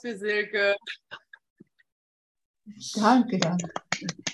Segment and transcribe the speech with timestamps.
[0.00, 0.76] für Silke.
[2.94, 3.72] Danke, danke.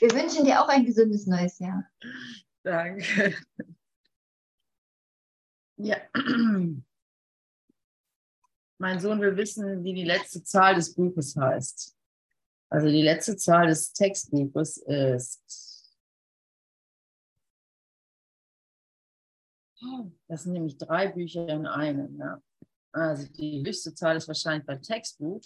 [0.01, 1.85] Wir wünschen dir auch ein gesundes neues Jahr.
[2.63, 3.37] Danke.
[5.77, 5.97] Ja.
[8.79, 11.97] Mein Sohn will wissen, wie die letzte Zahl des Buches heißt.
[12.69, 15.95] Also die letzte Zahl des Textbuches ist.
[20.29, 22.19] Das sind nämlich drei Bücher in einem.
[22.19, 22.43] Ja.
[22.95, 25.43] Also die höchste Zahl ist wahrscheinlich beim Textbuch.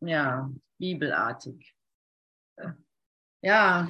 [0.00, 0.48] Ja,
[0.78, 1.74] bibelartig.
[3.42, 3.88] Ja,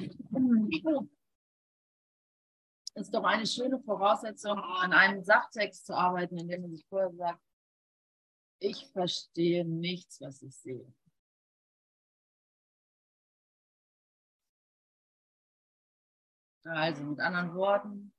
[2.95, 7.13] ist doch eine schöne Voraussetzung, an einem Sachtext zu arbeiten, in dem man sich vorher
[7.13, 7.43] sagt,
[8.59, 10.93] ich verstehe nichts, was ich sehe.
[16.65, 18.13] Also mit anderen Worten,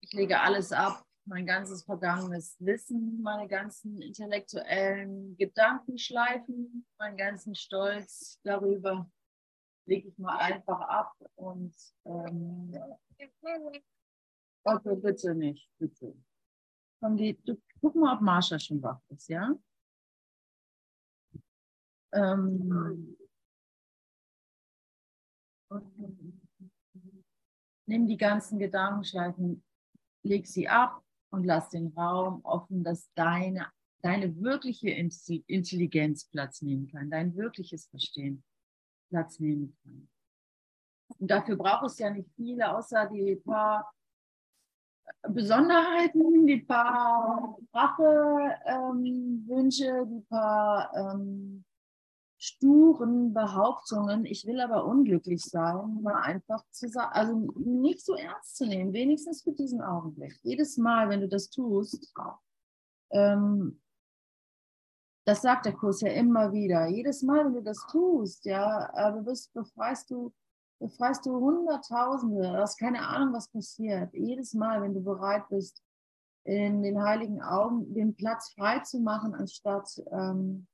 [0.00, 8.40] ich lege alles ab, mein ganzes vergangenes Wissen, meine ganzen intellektuellen Gedankenschleifen, meinen ganzen Stolz
[8.42, 9.10] darüber
[9.86, 11.74] lege ich mal einfach ab und
[12.04, 12.72] ähm,
[14.64, 16.14] okay, bitte nicht, bitte.
[17.00, 19.54] Komm, die, du, guck mal, ob Marsha schon wach ist, ja?
[22.12, 23.16] Ähm,
[27.86, 29.64] nimm die ganzen Gedankenschleifen,
[30.24, 33.70] leg sie ab und lass den Raum offen, dass deine,
[34.02, 38.44] deine wirkliche Intelligenz Platz nehmen kann, dein wirkliches Verstehen
[39.08, 40.08] Platz nehmen kann.
[41.18, 43.92] Und dafür braucht es ja nicht viele, außer die paar
[45.28, 48.58] Besonderheiten, die paar Rachewünsche,
[49.86, 51.64] ähm, die paar ähm,
[52.38, 58.56] sturen Behauptungen, ich will aber unglücklich sein, mal einfach zu sagen, also nicht so ernst
[58.56, 60.38] zu nehmen, wenigstens für diesen Augenblick.
[60.42, 62.14] Jedes Mal, wenn du das tust,
[63.10, 63.80] ähm,
[65.26, 69.20] das sagt der Kurs ja immer wieder, jedes Mal, wenn du das tust, ja, äh,
[69.22, 70.32] bist, befreist du
[70.80, 74.12] befreist du Hunderttausende, du hast keine Ahnung, was passiert.
[74.14, 75.82] Jedes Mal, wenn du bereit bist,
[76.44, 80.66] in den heiligen Augen den Platz frei zu machen, anstatt ähm,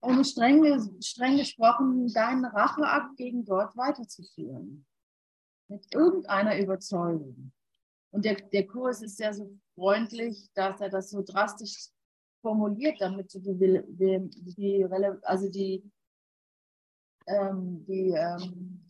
[0.00, 4.86] um streng, streng gesprochen deinen Racheakt gegen Gott weiterzuführen.
[5.68, 7.52] Mit irgendeiner Überzeugung.
[8.12, 11.88] Und der, der Kurs ist ja so freundlich, dass er das so drastisch
[12.40, 14.86] formuliert, damit du die, die, die,
[15.22, 15.90] also die,
[17.26, 18.84] ähm, die ähm,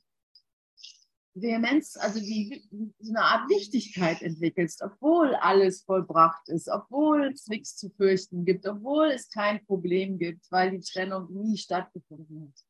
[1.34, 2.66] Vehemenz, also die,
[2.98, 8.66] so eine Art Wichtigkeit entwickelst, obwohl alles vollbracht ist, obwohl es nichts zu fürchten gibt,
[8.66, 12.64] obwohl es kein Problem gibt, weil die Trennung nie stattgefunden hat.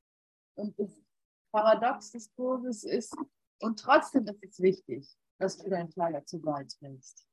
[0.57, 0.91] Und das
[1.53, 3.17] Paradox des Kurses ist,
[3.61, 7.27] und trotzdem ist es wichtig, dass du deinen Teil dazu beiträgst.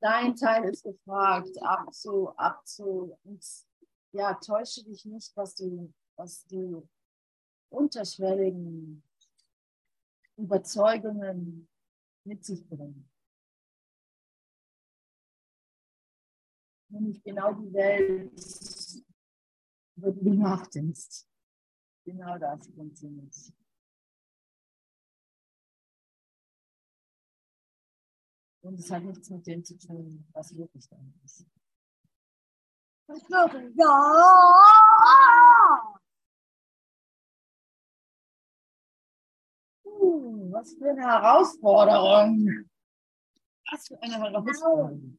[0.00, 3.42] Dein Teil ist gefragt, abzu, abzu, und
[4.12, 6.88] ja, täusche dich nicht, was du, was du
[7.70, 9.02] unterschwelligen
[10.36, 11.68] Überzeugungen
[12.24, 13.08] mit sich bringen.
[16.88, 19.04] Nämlich genau die Welt,
[19.96, 21.26] über die du nachdenkst.
[22.04, 23.34] Genau das funktioniert.
[28.62, 31.46] Und es hat nichts mit dem zu tun, was wirklich da ist.
[33.76, 34.66] Ja!
[40.06, 42.70] Uh, was für eine Herausforderung.
[43.72, 45.18] Was für eine Herausforderung.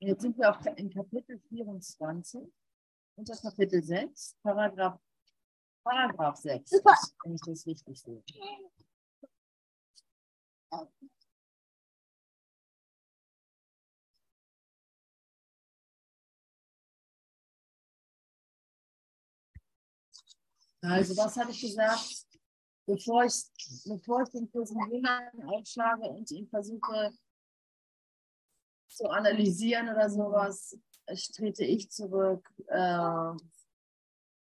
[0.00, 2.52] Jetzt sind wir auf, in Kapitel 24,
[3.14, 4.98] unter Kapitel 6, Paragraph,
[5.84, 6.72] Paragraph 6,
[7.22, 8.22] wenn ich das richtig sehe.
[20.82, 22.26] Also, was habe ich gesagt?
[22.86, 23.34] Bevor ich,
[23.84, 27.12] bevor ich den Kurs Jüngern aufschlage und ihn versuche
[28.88, 30.78] zu analysieren oder sowas,
[31.34, 33.32] trete ich zurück, äh,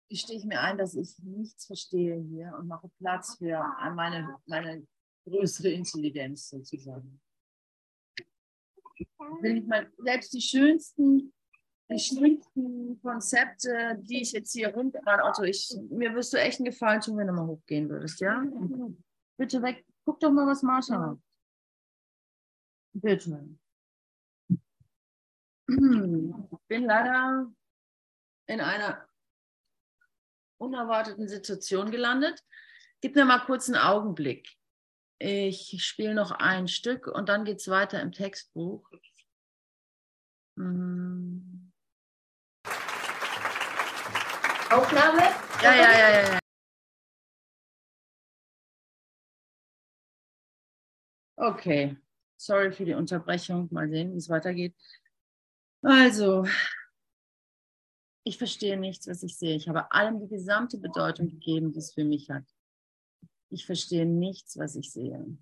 [0.10, 3.64] gestehe ich mir ein, dass ich nichts verstehe hier und mache Platz für
[3.94, 4.88] meine, meine
[5.26, 7.22] größere Intelligenz sozusagen.
[9.42, 11.34] Will ich mal selbst die schönsten
[12.00, 17.02] schlimmsten Konzepte, die ich jetzt hier runter, Otto, ich, mir wirst du echt einen Gefallen
[17.02, 18.44] tun, wenn du mal hochgehen würdest, ja?
[19.38, 21.20] Bitte weg, Guck doch mal, was Marsha hat.
[22.94, 23.58] Bitte.
[25.68, 25.78] Ich
[26.68, 27.52] bin leider
[28.48, 29.08] in einer
[30.58, 32.44] unerwarteten Situation gelandet.
[33.00, 34.58] Gib mir mal kurz einen Augenblick.
[35.20, 38.90] Ich spiele noch ein Stück und dann geht es weiter im Textbuch.
[40.58, 41.51] Hm.
[44.72, 45.22] Aufnahme?
[45.62, 46.34] Ja, ja, ja, ja.
[46.34, 46.40] ja.
[51.36, 51.98] Okay,
[52.38, 53.68] sorry für die Unterbrechung.
[53.72, 54.74] Mal sehen, wie es weitergeht.
[55.82, 56.46] Also,
[58.24, 59.56] ich verstehe nichts, was ich sehe.
[59.56, 62.46] Ich habe allem die gesamte Bedeutung gegeben, die es für mich hat.
[63.50, 65.38] Ich verstehe nichts, was ich sehe.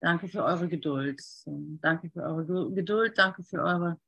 [0.00, 1.22] Danke für eure Geduld.
[1.46, 3.16] Danke für eure Geduld.
[3.16, 3.98] Danke für eure,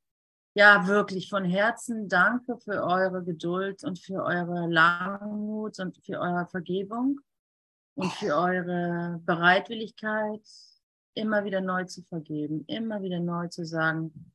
[0.53, 6.47] ja, wirklich von Herzen danke für eure Geduld und für eure Langmut und für eure
[6.47, 7.19] Vergebung
[7.95, 10.41] und für eure Bereitwilligkeit,
[11.15, 14.33] immer wieder neu zu vergeben, immer wieder neu zu sagen,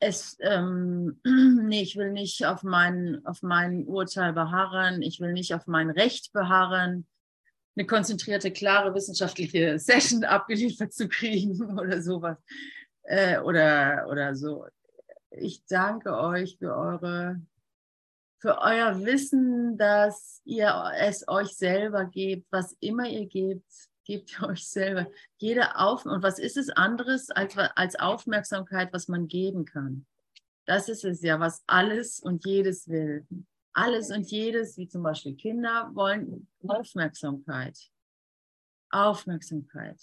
[0.00, 5.54] es, ähm, nee, ich will nicht auf mein, auf mein Urteil beharren, ich will nicht
[5.54, 7.06] auf mein Recht beharren,
[7.76, 12.38] eine konzentrierte, klare wissenschaftliche Session abgeliefert zu kriegen oder sowas.
[13.02, 14.66] Äh, oder, oder so.
[15.30, 17.40] Ich danke euch für eure
[18.40, 23.70] für euer Wissen, dass ihr es euch selber gebt, was immer ihr gebt,
[24.04, 25.06] gebt ihr euch selber.
[25.36, 30.06] Jede Auf und was ist es anderes als, als Aufmerksamkeit, was man geben kann?
[30.64, 33.26] Das ist es ja, was alles und jedes will.
[33.72, 37.78] Alles und jedes, wie zum Beispiel Kinder, wollen Aufmerksamkeit.
[38.90, 40.00] Aufmerksamkeit.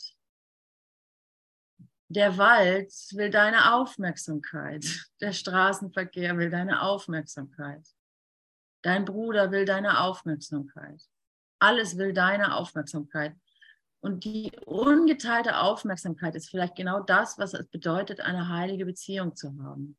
[2.10, 4.86] Der Wald will deine Aufmerksamkeit.
[5.19, 7.86] Der Straßenverkehr will deine Aufmerksamkeit.
[8.81, 11.02] Dein Bruder will deine Aufmerksamkeit.
[11.60, 13.36] Alles will deine Aufmerksamkeit.
[14.00, 19.50] Und die ungeteilte Aufmerksamkeit ist vielleicht genau das, was es bedeutet, eine heilige Beziehung zu
[19.62, 19.98] haben.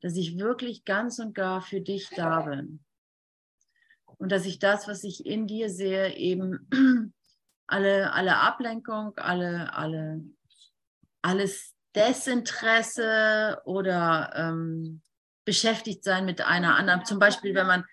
[0.00, 2.80] Dass ich wirklich ganz und gar für dich da bin.
[4.18, 6.68] Und dass ich das, was ich in dir sehe, eben
[7.66, 10.24] alle, alle Ablenkung, alle, alle,
[11.22, 15.02] alles Desinteresse oder ähm,
[15.44, 17.04] beschäftigt sein mit einer anderen.
[17.04, 17.84] Zum Beispiel, wenn man,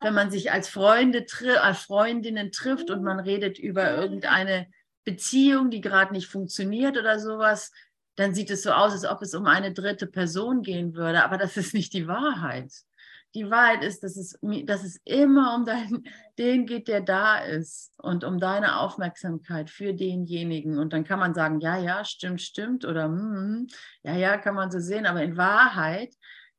[0.00, 1.26] wenn man sich als Freunde,
[1.60, 4.68] als Freundinnen trifft und man redet über irgendeine
[5.04, 7.72] Beziehung, die gerade nicht funktioniert oder sowas,
[8.16, 11.24] dann sieht es so aus, als ob es um eine dritte Person gehen würde.
[11.24, 12.72] Aber das ist nicht die Wahrheit.
[13.34, 16.04] Die Wahrheit ist, dass es, dass es immer um dein,
[16.38, 20.78] den geht, der da ist und um deine Aufmerksamkeit für denjenigen.
[20.78, 23.68] Und dann kann man sagen, ja, ja, stimmt, stimmt oder hm,
[24.02, 25.06] ja, ja, kann man so sehen.
[25.06, 26.14] Aber in Wahrheit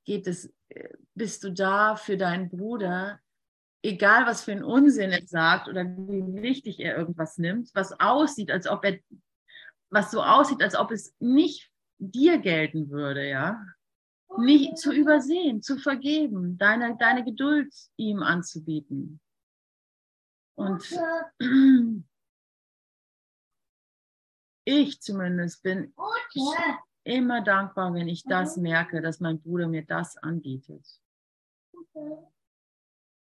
[0.05, 3.19] geht es, äh, bist du da für deinen Bruder,
[3.83, 8.49] egal was für ein Unsinn er sagt oder wie wichtig er irgendwas nimmt, was aussieht,
[8.49, 8.97] als ob er,
[9.93, 13.63] was so aussieht, als ob es nicht dir gelten würde, ja.
[14.37, 19.21] Nicht zu übersehen, zu vergeben, deine, deine Geduld ihm anzubieten.
[20.55, 20.83] Und
[24.65, 25.93] ich zumindest bin,
[27.03, 28.63] immer dankbar, wenn ich das mhm.
[28.63, 30.99] merke, dass mein Bruder mir das anbietet.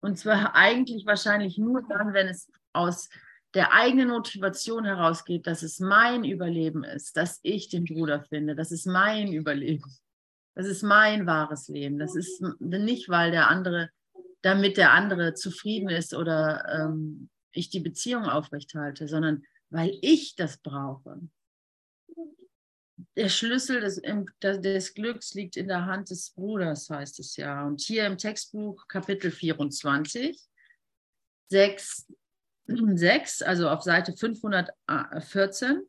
[0.02, 3.10] Und zwar eigentlich wahrscheinlich nur dann, wenn es aus
[3.54, 8.72] der eigenen Motivation herausgeht, dass es mein Überleben ist, dass ich den Bruder finde, das
[8.72, 9.92] ist mein Überleben,
[10.56, 13.90] das ist mein wahres Leben, das ist nicht, weil der andere,
[14.42, 20.58] damit der andere zufrieden ist oder ähm, ich die Beziehung aufrechthalte, sondern weil ich das
[20.58, 21.20] brauche
[23.16, 24.02] der Schlüssel des,
[24.42, 27.66] des, Glücks liegt in der Hand des Bruders, heißt es ja.
[27.66, 30.40] Und hier im Textbuch Kapitel 24,
[31.50, 32.08] 6,
[32.70, 35.82] 6 also auf Seite 514,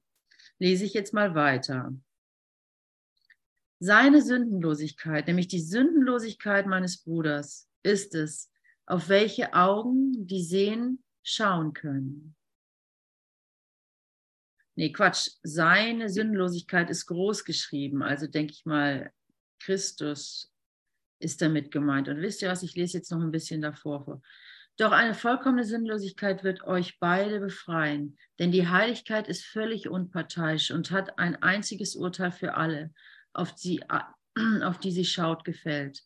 [0.59, 1.93] lese ich jetzt mal weiter.
[3.79, 8.51] Seine Sündenlosigkeit, nämlich die Sündenlosigkeit meines Bruders, ist es,
[8.87, 12.37] auf welche Augen die sehen, schauen können.
[14.75, 15.31] Nee, Quatsch.
[15.43, 18.03] Seine Sinnlosigkeit ist groß geschrieben.
[18.03, 19.13] Also denke ich mal,
[19.59, 20.51] Christus
[21.19, 22.09] ist damit gemeint.
[22.09, 22.63] Und wisst ihr was?
[22.63, 24.23] Ich lese jetzt noch ein bisschen davor vor.
[24.77, 30.91] Doch eine vollkommene Sinnlosigkeit wird euch beide befreien, denn die Heiligkeit ist völlig unparteiisch und
[30.91, 32.93] hat ein einziges Urteil für alle,
[33.33, 33.83] auf die,
[34.63, 36.03] auf die sie schaut, gefällt.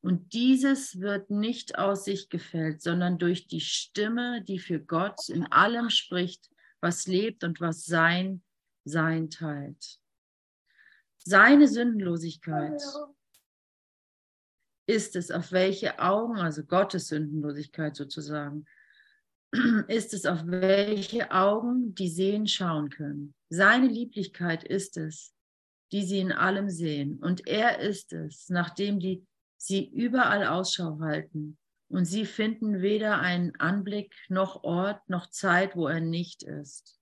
[0.00, 5.50] Und dieses wird nicht aus sich gefällt, sondern durch die Stimme, die für Gott in
[5.50, 6.48] allem spricht,
[6.80, 8.42] was lebt und was sein,
[8.84, 9.98] sein teilt.
[11.18, 12.80] Seine Sündenlosigkeit
[14.86, 18.64] ist es, auf welche Augen, also Gottes Sündenlosigkeit sozusagen,
[19.88, 23.34] ist es, auf welche Augen die sehen, schauen können.
[23.48, 25.34] Seine Lieblichkeit ist es,
[25.92, 27.18] die sie in allem sehen.
[27.18, 29.24] Und er ist es, nachdem die
[29.56, 31.58] sie überall Ausschau halten.
[31.88, 36.98] Und sie finden weder einen Anblick noch Ort noch Zeit, wo er nicht ist.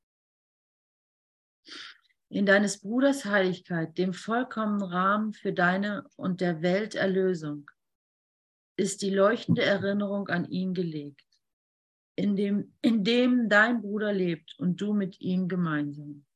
[2.35, 7.71] In deines Bruders Heiligkeit, dem vollkommenen Rahmen für deine und der Welt Erlösung,
[8.77, 11.25] ist die leuchtende Erinnerung an ihn gelegt,
[12.17, 16.27] in dem, in dem dein Bruder lebt und du mit ihm gemeinsam.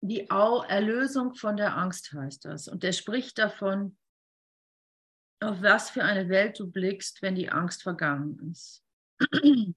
[0.00, 2.66] Die Erlösung von der Angst heißt das.
[2.66, 3.98] Und er spricht davon,
[5.44, 8.84] auf was für eine Welt du blickst, wenn die Angst vergangen ist.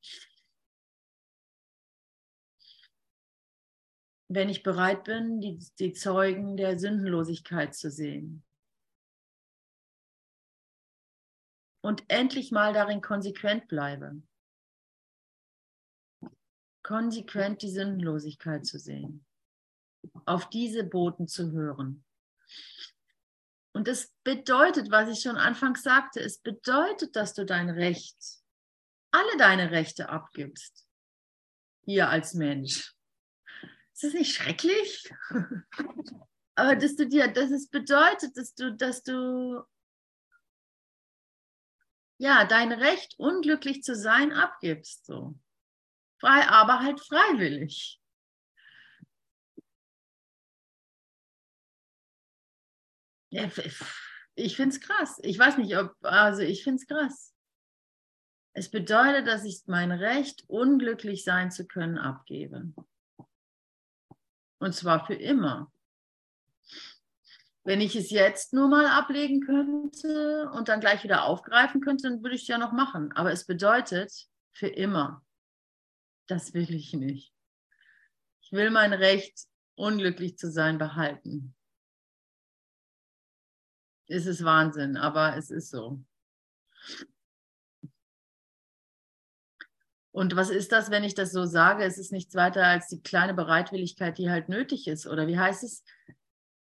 [4.30, 8.44] wenn ich bereit bin, die, die Zeugen der Sündenlosigkeit zu sehen.
[11.82, 14.22] Und endlich mal darin konsequent bleibe.
[16.84, 19.26] Konsequent die Sündenlosigkeit zu sehen.
[20.26, 22.04] Auf diese Boten zu hören.
[23.78, 28.18] Und das bedeutet, was ich schon anfangs sagte, es bedeutet, dass du dein Recht,
[29.12, 30.88] alle deine Rechte abgibst.
[31.86, 32.96] Hier als Mensch.
[33.94, 35.14] Ist das nicht schrecklich?
[36.56, 39.62] Aber dass du dir, dass es bedeutet, dass du, dass du
[42.18, 45.06] ja dein Recht, unglücklich zu sein, abgibst.
[45.06, 45.38] So.
[46.20, 47.97] Frei, aber halt freiwillig.
[53.30, 53.50] Ja,
[54.36, 55.20] ich finde es krass.
[55.24, 57.34] Ich weiß nicht, ob, also ich finde es krass.
[58.54, 62.74] Es bedeutet, dass ich mein Recht, unglücklich sein zu können, abgebe.
[64.60, 65.72] Und zwar für immer.
[67.64, 72.24] Wenn ich es jetzt nur mal ablegen könnte und dann gleich wieder aufgreifen könnte, dann
[72.24, 73.12] würde ich es ja noch machen.
[73.12, 75.22] Aber es bedeutet für immer.
[76.28, 77.34] Das will ich nicht.
[78.42, 79.38] Ich will mein Recht,
[79.76, 81.57] unglücklich zu sein, behalten.
[84.08, 86.00] Es ist Wahnsinn, aber es ist so.
[90.12, 91.84] Und was ist das, wenn ich das so sage?
[91.84, 95.06] Es ist nichts weiter als die kleine Bereitwilligkeit, die halt nötig ist.
[95.06, 95.84] Oder wie heißt es?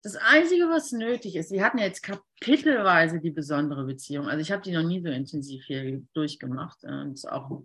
[0.02, 4.28] Das Einzige, was nötig ist, Sie hatten jetzt kapitelweise die besondere Beziehung.
[4.28, 6.84] Also ich habe die noch nie so intensiv hier durchgemacht.
[6.84, 7.64] Und auch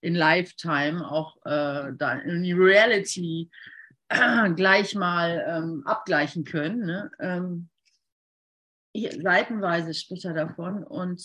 [0.00, 3.50] in Lifetime, auch äh, da in Reality
[4.08, 6.86] äh, gleich mal ähm, abgleichen können.
[6.86, 7.10] Ne?
[7.18, 7.68] Ähm,
[8.94, 10.84] seitenweise spricht er davon.
[10.84, 11.22] Und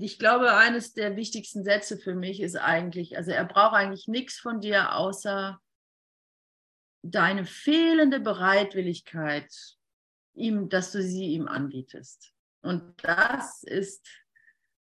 [0.00, 4.38] ich glaube, eines der wichtigsten Sätze für mich ist eigentlich, also er braucht eigentlich nichts
[4.38, 5.60] von dir, außer
[7.02, 9.50] deine fehlende Bereitwilligkeit,
[10.34, 12.32] ihm, dass du sie ihm anbietest.
[12.62, 14.06] Und das ist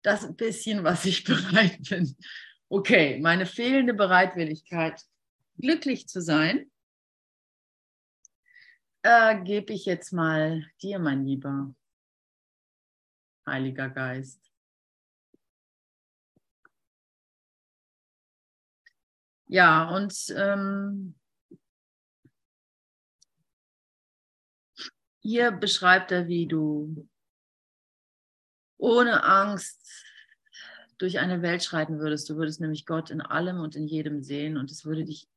[0.02, 2.16] das bisschen, was ich bereit bin.
[2.70, 5.02] Okay, meine fehlende Bereitwilligkeit,
[5.58, 6.70] glücklich zu sein,
[9.04, 11.74] äh, gebe ich jetzt mal dir, mein Lieber,
[13.48, 14.51] Heiliger Geist.
[19.48, 21.16] Ja, und ähm,
[25.22, 27.08] hier beschreibt er, wie du
[28.77, 30.06] ohne Angst
[30.98, 32.30] durch eine Welt schreiten würdest.
[32.30, 35.27] Du würdest nämlich Gott in allem und in jedem sehen und es würde dich,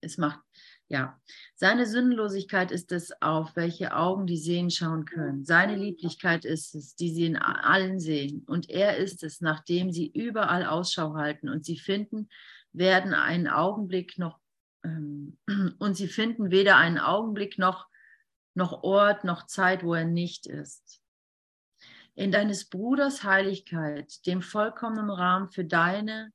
[0.00, 0.40] es macht,
[0.90, 1.20] ja,
[1.54, 5.44] seine Sündenlosigkeit ist es, auf welche Augen die sehen schauen können.
[5.44, 8.42] Seine Lieblichkeit ist es, die sie in allen sehen.
[8.46, 12.30] Und er ist es, nachdem sie überall Ausschau halten und sie finden,
[12.72, 14.38] werden einen Augenblick noch
[14.82, 15.36] ähm,
[15.78, 17.86] und sie finden weder einen Augenblick noch,
[18.54, 21.02] noch Ort noch Zeit, wo er nicht ist.
[22.14, 26.32] In deines Bruders Heiligkeit, dem vollkommenen Rahmen für deine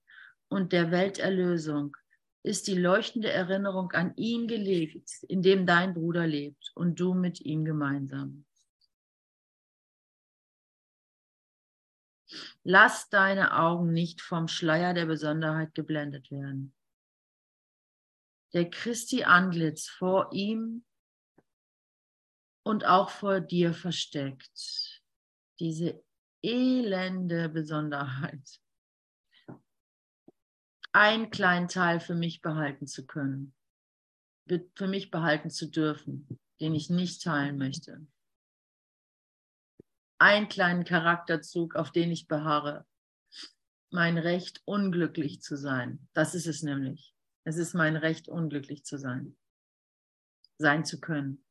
[0.48, 1.98] und der Welterlösung,
[2.44, 7.40] ist die leuchtende Erinnerung an ihn gelegt, in dem dein Bruder lebt und du mit
[7.42, 8.46] ihm gemeinsam.
[12.64, 16.74] Lass deine Augen nicht vom Schleier der Besonderheit geblendet werden.
[18.54, 20.86] Der Christi Antlitz vor ihm
[22.64, 25.02] und auch vor dir versteckt.
[25.60, 26.04] Diese
[26.42, 28.63] elende Besonderheit.
[30.94, 33.54] Einen kleinen Teil für mich behalten zu können,
[34.76, 38.08] für mich behalten zu dürfen, den ich nicht teilen möchte
[40.24, 42.86] einen kleinen Charakterzug, auf den ich beharre.
[43.90, 46.08] Mein Recht, unglücklich zu sein.
[46.14, 47.14] Das ist es nämlich.
[47.44, 49.36] Es ist mein Recht, unglücklich zu sein,
[50.58, 51.44] sein zu können.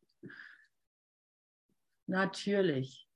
[2.07, 3.07] Natürlich,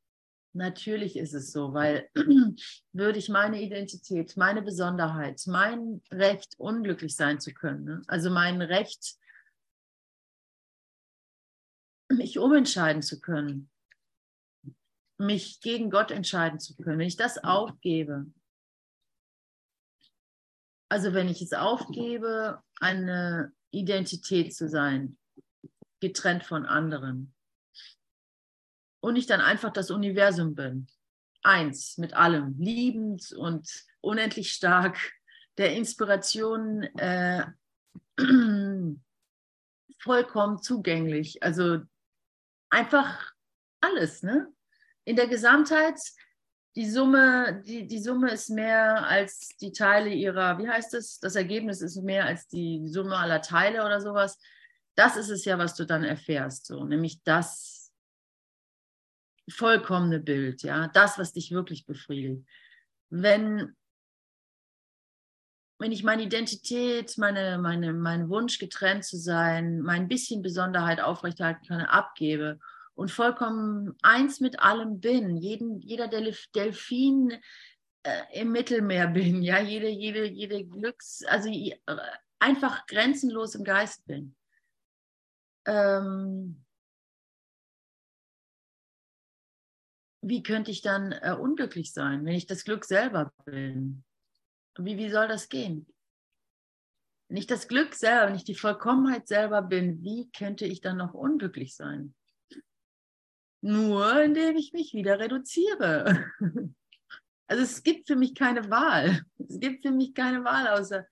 [0.57, 2.09] natürlich ist es so, weil
[2.93, 8.03] würde ich meine Identität, meine Besonderheit, mein Recht, unglücklich sein zu können, ne?
[8.07, 9.17] also mein Recht,
[12.09, 13.71] mich umentscheiden zu können,
[15.19, 18.27] mich gegen Gott entscheiden zu können, wenn ich das aufgebe,
[20.89, 25.19] also wenn ich es aufgebe, eine Identität zu sein,
[26.01, 27.35] getrennt von anderen,
[29.07, 30.89] und ich dann einfach das Universum bin,
[31.45, 33.71] eins mit allem, liebend und
[34.01, 34.99] unendlich stark,
[35.59, 37.47] der Inspiration äh,
[40.01, 41.79] vollkommen zugänglich, also
[42.69, 43.33] einfach
[43.81, 44.53] alles, ne?
[45.05, 46.01] In der Gesamtheit
[46.75, 51.21] die Summe, die, die Summe ist mehr als die Teile ihrer, wie heißt es?
[51.21, 54.37] Das Ergebnis ist mehr als die Summe aller Teile oder sowas.
[54.97, 57.75] Das ist es ja, was du dann erfährst, so, nämlich das
[59.49, 62.45] vollkommene Bild, ja, das, was dich wirklich befriedigt.
[63.11, 63.76] Wenn,
[65.79, 71.67] wenn ich meine Identität, meine, meine, meinen Wunsch getrennt zu sein, mein bisschen Besonderheit aufrechterhalten
[71.67, 72.59] kann, abgebe
[72.95, 77.33] und vollkommen eins mit allem bin, jeden, jeder Delfin
[78.03, 81.76] äh, im Mittelmeer bin, ja, jede, jede, jede Glücks, also äh,
[82.38, 84.35] einfach grenzenlos im Geist bin.
[85.67, 86.66] Ähm,
[90.28, 94.02] wie könnte ich dann äh, unglücklich sein, wenn ich das Glück selber bin?
[94.76, 95.87] Wie, wie soll das gehen?
[97.28, 100.97] Wenn ich das Glück selber, wenn ich die Vollkommenheit selber bin, wie könnte ich dann
[100.97, 102.14] noch unglücklich sein?
[103.61, 106.26] Nur indem ich mich wieder reduziere.
[107.49, 109.23] Also es gibt für mich keine Wahl.
[109.38, 111.06] Es gibt für mich keine Wahl außer,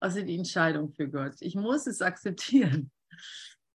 [0.00, 1.34] außer die Entscheidung für Gott.
[1.40, 2.90] Ich muss es akzeptieren,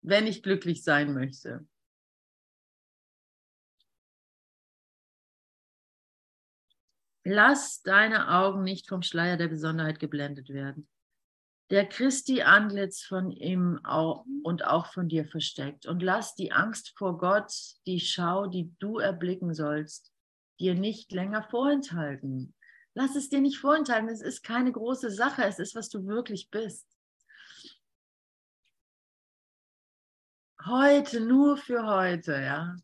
[0.00, 1.66] wenn ich glücklich sein möchte.
[7.30, 10.88] Lass deine Augen nicht vom Schleier der Besonderheit geblendet werden
[11.70, 15.86] der Christi Antlitz von ihm auch und auch von dir versteckt.
[15.86, 17.52] Und lass die Angst vor Gott,
[17.86, 20.12] die Schau, die du erblicken sollst,
[20.60, 22.54] dir nicht länger vorenthalten.
[22.94, 24.08] Lass es dir nicht vorenthalten.
[24.08, 25.44] Es ist keine große Sache.
[25.44, 26.86] Es ist, was du wirklich bist.
[30.64, 32.76] Heute, nur für heute, ja.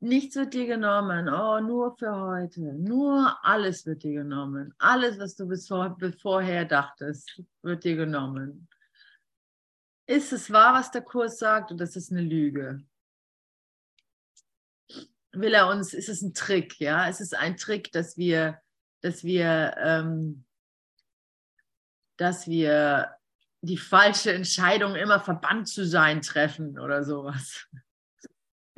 [0.00, 1.28] Nichts wird dir genommen.
[1.28, 2.60] Oh, nur für heute.
[2.60, 4.72] Nur alles wird dir genommen.
[4.78, 8.68] Alles, was du bis, vor, vorher dachtest, wird dir genommen.
[10.06, 12.84] Ist es wahr, was der Kurs sagt, oder ist es eine Lüge?
[15.32, 17.08] Will er uns, ist es ein Trick, ja?
[17.08, 18.60] Ist es ein Trick, dass wir,
[19.00, 20.44] dass wir, ähm,
[22.16, 23.16] dass wir
[23.62, 27.66] die falsche Entscheidung, immer verbannt zu sein, treffen oder sowas?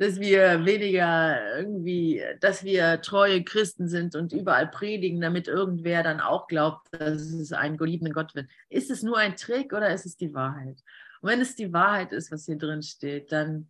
[0.01, 6.19] Dass wir weniger irgendwie, dass wir treue Christen sind und überall predigen, damit irgendwer dann
[6.19, 8.49] auch glaubt, dass es einen geliebten Gott wird.
[8.69, 10.81] Ist es nur ein Trick oder ist es die Wahrheit?
[11.21, 13.69] Und wenn es die Wahrheit ist, was hier drin steht, dann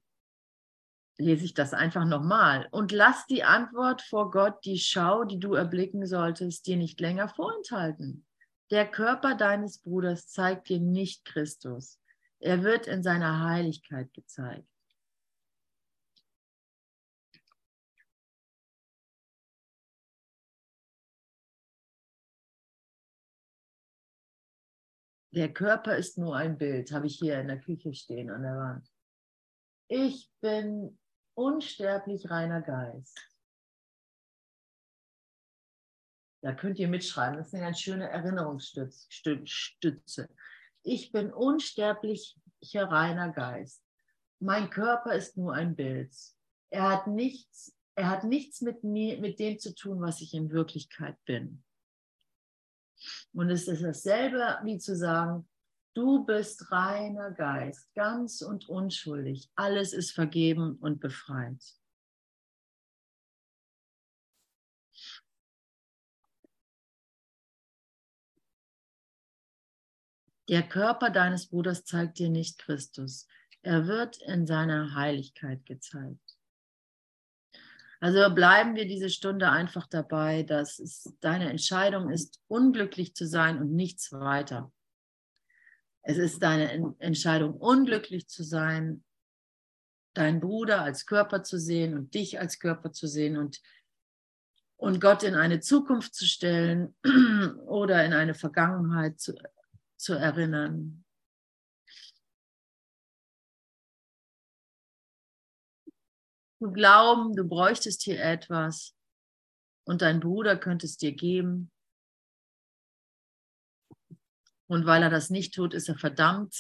[1.18, 2.70] lese ich das einfach nochmal.
[2.72, 7.28] Und lass die Antwort vor Gott, die Schau, die du erblicken solltest, dir nicht länger
[7.28, 8.26] vorenthalten.
[8.70, 12.00] Der Körper deines Bruders zeigt dir nicht Christus.
[12.40, 14.71] Er wird in seiner Heiligkeit gezeigt.
[25.34, 28.58] Der Körper ist nur ein Bild, habe ich hier in der Küche stehen an der
[28.58, 28.86] Wand.
[29.88, 31.00] Ich bin
[31.36, 33.18] unsterblich reiner Geist.
[36.44, 40.28] Da könnt ihr mitschreiben, das ist eine ganz schöne Erinnerungsstütze.
[40.84, 42.36] Ich bin unsterblicher
[42.74, 43.84] reiner Geist.
[44.40, 46.14] Mein Körper ist nur ein Bild.
[46.72, 50.50] Er hat nichts, er hat nichts mit, mir, mit dem zu tun, was ich in
[50.50, 51.64] Wirklichkeit bin.
[53.34, 55.48] Und es ist dasselbe wie zu sagen,
[55.94, 59.50] du bist reiner Geist, ganz und unschuldig.
[59.56, 61.62] Alles ist vergeben und befreit.
[70.52, 73.26] Der Körper deines Bruders zeigt dir nicht Christus.
[73.62, 76.31] Er wird in seiner Heiligkeit gezeigt.
[78.02, 83.60] Also bleiben wir diese Stunde einfach dabei, dass es deine Entscheidung ist, unglücklich zu sein
[83.60, 84.72] und nichts weiter.
[86.02, 89.04] Es ist deine Entscheidung, unglücklich zu sein,
[90.16, 93.62] deinen Bruder als Körper zu sehen und dich als Körper zu sehen und,
[94.78, 96.96] und Gott in eine Zukunft zu stellen
[97.68, 99.36] oder in eine Vergangenheit zu,
[99.96, 101.06] zu erinnern.
[106.62, 108.96] Zu glauben, du bräuchtest hier etwas
[109.84, 111.72] und dein Bruder könnte es dir geben.
[114.68, 116.56] Und weil er das nicht tut, ist er verdammt.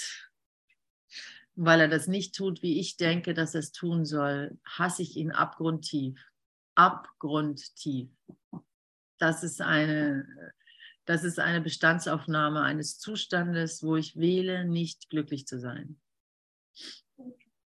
[1.53, 5.17] Weil er das nicht tut, wie ich denke, dass er es tun soll, hasse ich
[5.17, 6.19] ihn abgrundtief.
[6.73, 8.09] Abgrundtief.
[9.19, 10.51] Das ist eine,
[11.05, 16.01] das ist eine Bestandsaufnahme eines Zustandes, wo ich wähle, nicht glücklich zu sein.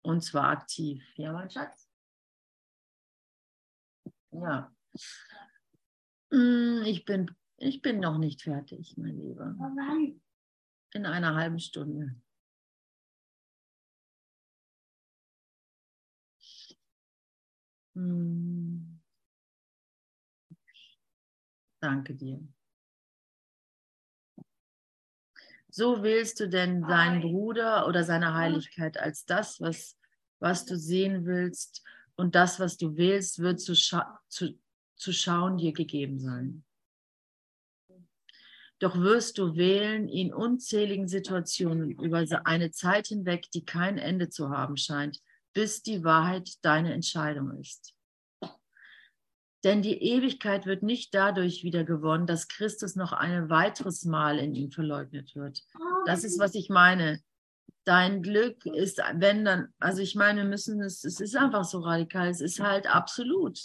[0.03, 1.03] Und zwar aktiv.
[1.15, 1.90] Ja, mein Schatz?
[4.31, 4.73] Ja.
[6.31, 9.55] Hm, ich bin, ich bin noch nicht fertig, mein Lieber.
[10.93, 12.15] In einer halben Stunde.
[17.95, 18.99] Hm.
[21.81, 22.39] Danke dir.
[25.69, 29.97] So wählst du denn deinen Bruder oder seine Heiligkeit als das, was,
[30.39, 31.83] was du sehen willst.
[32.21, 34.55] Und das, was du wählst, wird zu, scha zu,
[34.95, 36.63] zu schauen dir gegeben sein.
[38.77, 44.51] Doch wirst du wählen in unzähligen Situationen über eine Zeit hinweg, die kein Ende zu
[44.51, 45.19] haben scheint,
[45.53, 47.95] bis die Wahrheit deine Entscheidung ist.
[49.63, 54.53] Denn die Ewigkeit wird nicht dadurch wieder gewonnen, dass Christus noch ein weiteres Mal in
[54.53, 55.63] ihm verleugnet wird.
[56.05, 57.19] Das ist, was ich meine.
[57.83, 61.79] Dein Glück ist, wenn dann, also ich meine, wir müssen es, es ist einfach so
[61.79, 63.59] radikal, es ist halt absolut.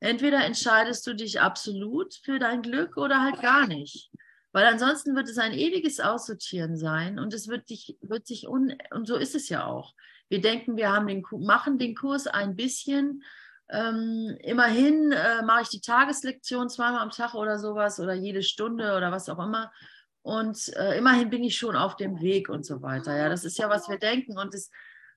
[0.00, 4.10] Entweder entscheidest du dich absolut für dein Glück oder halt gar nicht.
[4.52, 8.74] Weil ansonsten wird es ein ewiges Aussortieren sein und es wird dich, wird sich un,
[8.90, 9.94] und so ist es ja auch.
[10.28, 13.22] Wir denken, wir haben den, machen den Kurs ein bisschen.
[13.68, 18.96] Ähm, immerhin äh, mache ich die Tageslektion zweimal am Tag oder sowas oder jede Stunde
[18.96, 19.70] oder was auch immer.
[20.22, 23.16] Und äh, immerhin bin ich schon auf dem Weg und so weiter.
[23.16, 24.38] Ja, das ist ja, was wir denken.
[24.38, 24.70] Und es,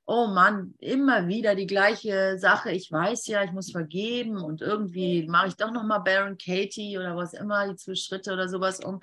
[0.06, 2.72] oh Mann, immer wieder die gleiche Sache.
[2.72, 7.16] Ich weiß ja, ich muss vergeben und irgendwie mache ich doch nochmal Baron Katie oder
[7.16, 9.02] was immer, die zwei Schritte oder sowas, um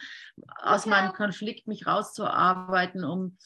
[0.62, 3.36] aus meinem Konflikt mich rauszuarbeiten, um,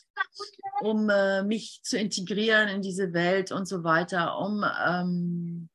[0.81, 5.69] um äh, mich zu integrieren in diese Welt und so weiter, um, ähm,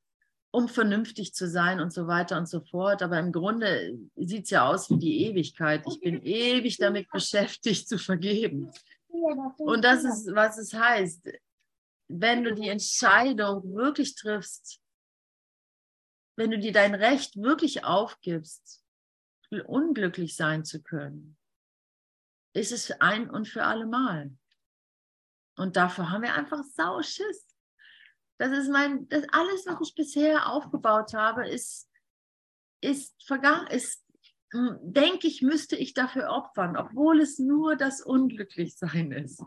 [0.52, 3.02] um vernünftig zu sein und so weiter und so fort.
[3.02, 5.84] Aber im Grunde sieht es ja aus wie die Ewigkeit.
[5.88, 8.72] Ich bin ewig damit beschäftigt zu vergeben.
[9.58, 11.30] Und das ist, was es heißt
[12.10, 14.82] wenn du die Entscheidung wirklich triffst,
[16.36, 18.84] wenn du dir dein Recht wirklich aufgibst,
[19.66, 21.38] unglücklich sein zu können,
[22.54, 24.36] ist es ein und für alle Mal.
[25.56, 27.49] Und dafür haben wir einfach Sauschiss.
[28.40, 31.88] Das ist mein, das alles, was ich bisher aufgebaut habe, ist,
[32.82, 34.04] ist vergangen, ist,
[34.52, 39.44] hm, denke ich, müsste ich dafür opfern, obwohl es nur das Unglücklichsein ist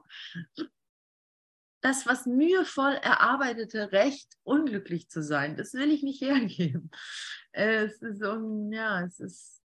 [1.83, 5.57] das, was mühevoll erarbeitete Recht, unglücklich zu sein.
[5.57, 6.91] Das will ich nicht hergeben.
[7.51, 9.63] Es ist so, ja, es ist,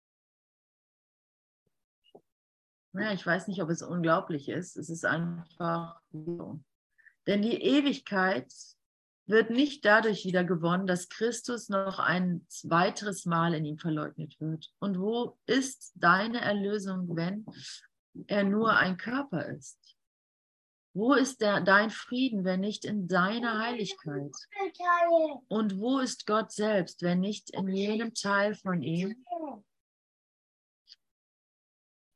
[2.94, 4.78] ja, ich weiß nicht, ob es unglaublich ist.
[4.78, 6.64] Es ist einfach so.
[7.26, 8.54] Denn die Ewigkeit
[9.26, 14.72] wird nicht dadurch wieder gewonnen, dass Christus noch ein weiteres Mal in ihm verleugnet wird.
[14.80, 17.46] Und wo ist deine Erlösung, wenn
[18.28, 19.80] er nur ein Körper ist?
[20.96, 24.32] Wo ist der, dein Frieden, wenn nicht in deiner Heiligkeit?
[25.48, 29.26] Und wo ist Gott selbst, wenn nicht in jenem Teil von ihm?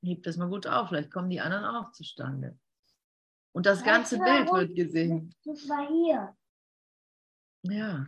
[0.03, 2.57] Heb das mal gut auf, vielleicht kommen die anderen auch zustande.
[3.51, 5.33] Und das ganze Bild wird gesehen.
[5.43, 6.37] Das war hier.
[7.63, 8.07] Ja.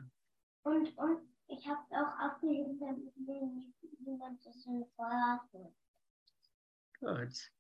[0.63, 3.17] Und, und ich habe auch abgeheben, damit
[3.99, 4.63] niemand das
[4.95, 5.75] verraten.
[6.99, 7.51] Gut.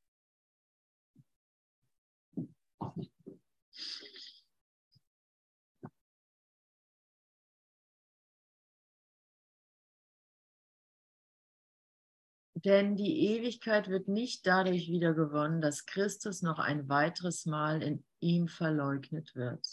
[12.65, 18.03] Denn die Ewigkeit wird nicht dadurch wieder gewonnen, dass Christus noch ein weiteres Mal in
[18.19, 19.65] ihm verleugnet wird.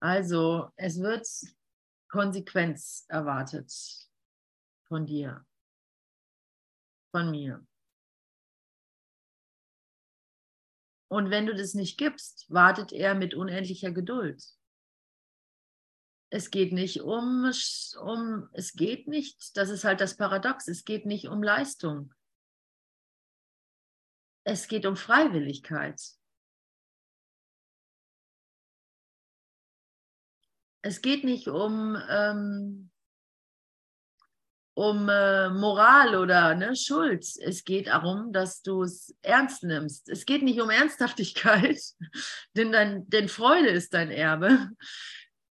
[0.00, 1.26] Also es wird
[2.08, 3.72] Konsequenz erwartet
[4.88, 5.44] von dir,
[7.10, 7.66] von mir.
[11.08, 14.44] Und wenn du das nicht gibst, wartet er mit unendlicher Geduld.
[16.30, 17.50] Es geht nicht um,
[18.00, 22.12] um, es geht nicht, das ist halt das Paradox, es geht nicht um Leistung.
[24.44, 26.00] Es geht um Freiwilligkeit.
[30.86, 32.92] Es geht nicht um, ähm,
[34.74, 37.26] um äh, Moral oder ne, Schuld.
[37.40, 40.08] Es geht darum, dass du es ernst nimmst.
[40.08, 41.80] Es geht nicht um Ernsthaftigkeit,
[42.56, 44.70] denn, dein, denn Freude ist dein Erbe.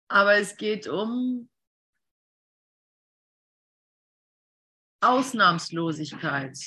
[0.09, 1.49] Aber es geht um
[4.99, 6.57] Ausnahmslosigkeit.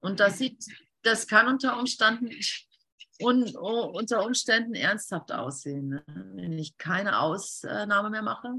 [0.00, 0.62] Und das sieht,
[1.00, 2.30] das kann unter Umständen,
[3.22, 5.88] un, unter Umständen ernsthaft aussehen.
[5.88, 6.04] Ne?
[6.06, 8.54] Wenn ich keine Ausnahme mehr mache.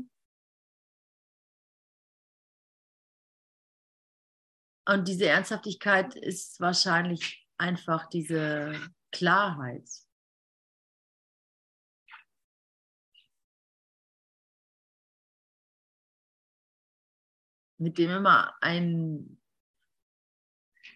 [4.86, 9.90] Und diese Ernsthaftigkeit ist wahrscheinlich einfach diese Klarheit.
[17.78, 19.42] Mit dem immer ein,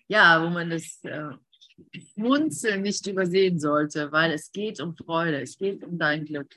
[0.08, 1.38] ja, wo man das äh,
[1.94, 6.56] Schmunzeln nicht übersehen sollte, weil es geht um Freude, es geht um dein Glück.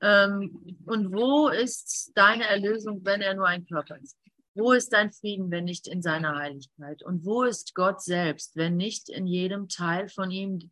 [0.00, 4.18] Ähm, und wo ist deine Erlösung, wenn er nur ein Körper ist?
[4.54, 7.02] Wo ist dein Frieden, wenn nicht in seiner Heiligkeit?
[7.02, 10.70] Und wo ist Gott selbst, wenn nicht in jedem Teil von ihm,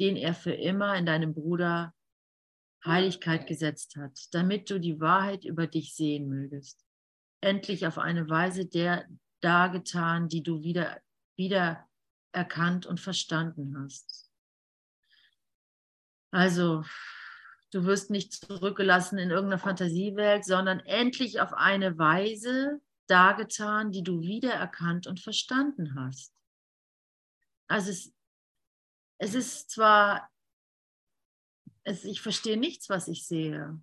[0.00, 1.94] den er für immer in deinem Bruder
[2.84, 6.84] Heiligkeit gesetzt hat, damit du die Wahrheit über dich sehen mögest?
[7.42, 9.06] Endlich auf eine Weise der
[9.42, 11.00] dargetan, die du wieder,
[11.36, 11.86] wieder
[12.32, 14.30] erkannt und verstanden hast.
[16.32, 16.84] Also,
[17.72, 24.20] du wirst nicht zurückgelassen in irgendeiner Fantasiewelt, sondern endlich auf eine Weise, dargetan, die du
[24.20, 26.32] wiedererkannt und verstanden hast.
[27.66, 28.14] Also es,
[29.18, 30.30] es ist zwar,
[31.82, 33.82] es, ich verstehe nichts, was ich sehe,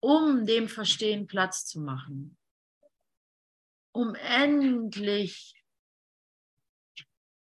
[0.00, 2.36] um dem Verstehen Platz zu machen,
[3.92, 5.63] um endlich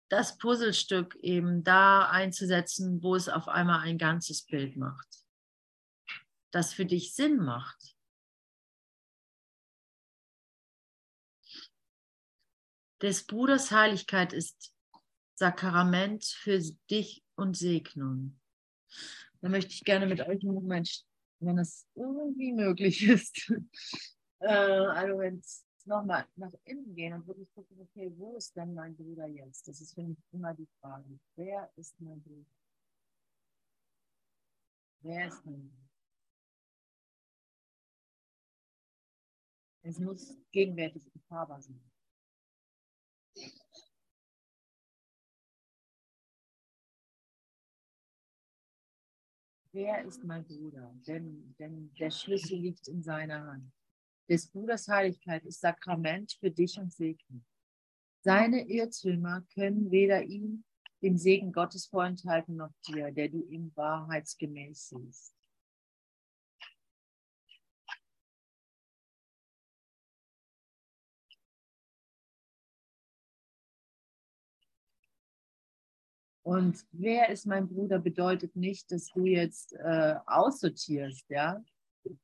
[0.08, 5.24] das Puzzlestück eben da einzusetzen, wo es auf einmal ein ganzes Bild macht,
[6.52, 7.96] das für dich Sinn macht.
[13.02, 14.72] Des Bruders Heiligkeit ist
[15.34, 18.40] Sakrament für dich und Segnung.
[19.42, 21.04] Da möchte ich gerne mit euch einen Moment,
[21.40, 23.48] wenn es irgendwie möglich ist,
[24.38, 28.96] äh, wenn es nochmal nach innen gehen und wirklich gucken, okay, wo ist denn mein
[28.96, 29.66] Bruder jetzt?
[29.68, 31.18] Das ist für mich immer die Frage.
[31.36, 32.50] Wer ist mein Bruder?
[35.00, 35.86] Wer ist mein Bruder?
[39.82, 41.80] Es muss gegenwärtig erfahrbar sein.
[49.70, 50.92] Wer ist mein Bruder?
[51.06, 53.75] Denn, denn der Schlüssel liegt in seiner Hand.
[54.28, 57.46] Des Bruders Heiligkeit ist Sakrament für dich und Segen.
[58.24, 60.64] Seine Irrtümer können weder ihm,
[61.00, 65.32] dem Segen Gottes vorenthalten, noch dir, der du ihm wahrheitsgemäß siehst.
[76.42, 81.60] Und wer ist mein Bruder bedeutet nicht, dass du jetzt äh, aussortierst, ja?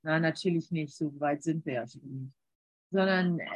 [0.02, 2.34] Nein, natürlich nicht, so weit sind wir ja schon nicht.
[2.90, 3.46] Sondern äh,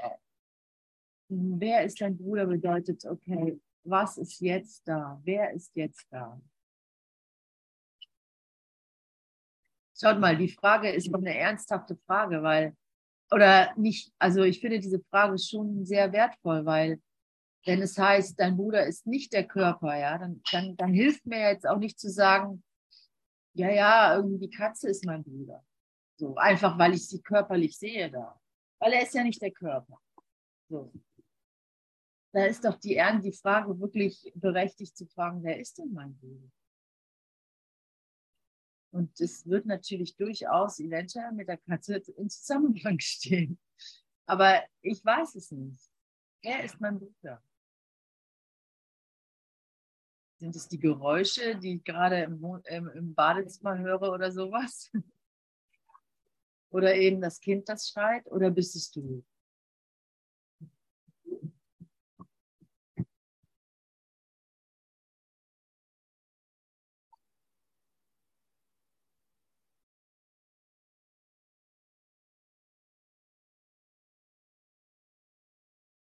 [1.29, 5.21] wer ist dein Bruder bedeutet, okay, was ist jetzt da?
[5.25, 6.41] Wer ist jetzt da?
[9.99, 12.77] Schaut mal, die Frage ist eine ernsthafte Frage, weil,
[13.31, 17.01] oder nicht, also ich finde diese Frage schon sehr wertvoll, weil
[17.65, 21.41] wenn es heißt, dein Bruder ist nicht der Körper, ja, dann, dann, dann hilft mir
[21.41, 22.62] jetzt auch nicht zu sagen,
[23.55, 25.65] ja, ja, irgendwie die Katze ist mein Bruder.
[26.18, 28.40] So, einfach weil ich sie körperlich sehe da.
[28.79, 30.00] Weil er ist ja nicht der Körper.
[30.68, 30.92] So.
[32.33, 36.50] Da ist doch die, die Frage wirklich berechtigt zu fragen, wer ist denn mein Bruder?
[38.92, 43.59] Und es wird natürlich durchaus eventuell mit der Katze in Zusammenhang stehen.
[44.26, 45.90] Aber ich weiß es nicht.
[46.42, 47.42] Wer ist mein Bruder?
[50.38, 54.90] Sind es die Geräusche, die ich gerade im, im Badezimmer höre oder sowas?
[56.77, 58.31] Oder eben das Kind, das schreit?
[58.31, 59.25] Oder bist es du?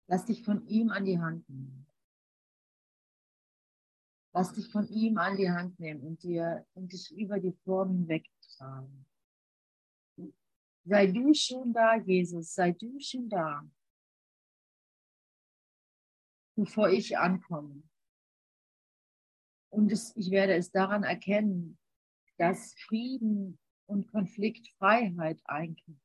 [0.07, 1.85] Lass dich von ihm an die Hand nehmen.
[4.33, 8.07] Lass dich von ihm an die Hand nehmen und, dir, und dich über die Formen
[8.07, 9.05] wegtragen.
[10.85, 13.65] Sei du schon da, Jesus, sei du schon da,
[16.55, 17.83] bevor ich ankomme.
[19.69, 21.79] Und es, ich werde es daran erkennen,
[22.37, 26.02] dass Frieden und Konflikt Freiheit einkehrt.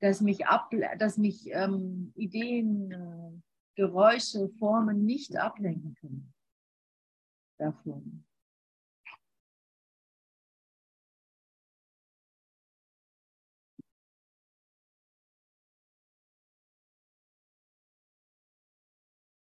[0.00, 0.44] Dass mich,
[0.98, 3.42] dass mich ähm, Ideen, äh,
[3.76, 6.32] Geräusche, Formen nicht ablenken können
[7.58, 8.24] davon.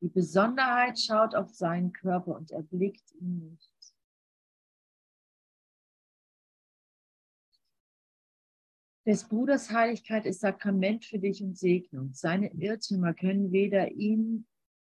[0.01, 3.72] Die Besonderheit schaut auf seinen Körper und erblickt ihn nicht.
[9.05, 12.13] Des Bruders Heiligkeit ist Sakrament für dich und Segnung.
[12.13, 14.45] Seine Irrtümer können weder ihm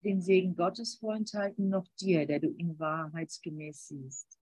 [0.05, 4.39] den Segen Gottes vorenthalten, noch dir, der du ihn wahrheitsgemäß siehst.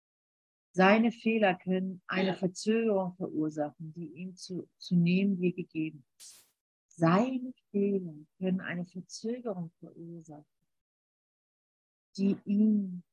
[0.71, 6.43] Seine Fehler können eine Verzögerung verursachen, die ihm zu, zu nehmen dir gegeben ist.
[6.87, 10.45] Seine Fehler können eine Verzögerung verursachen,
[12.17, 13.03] die ihm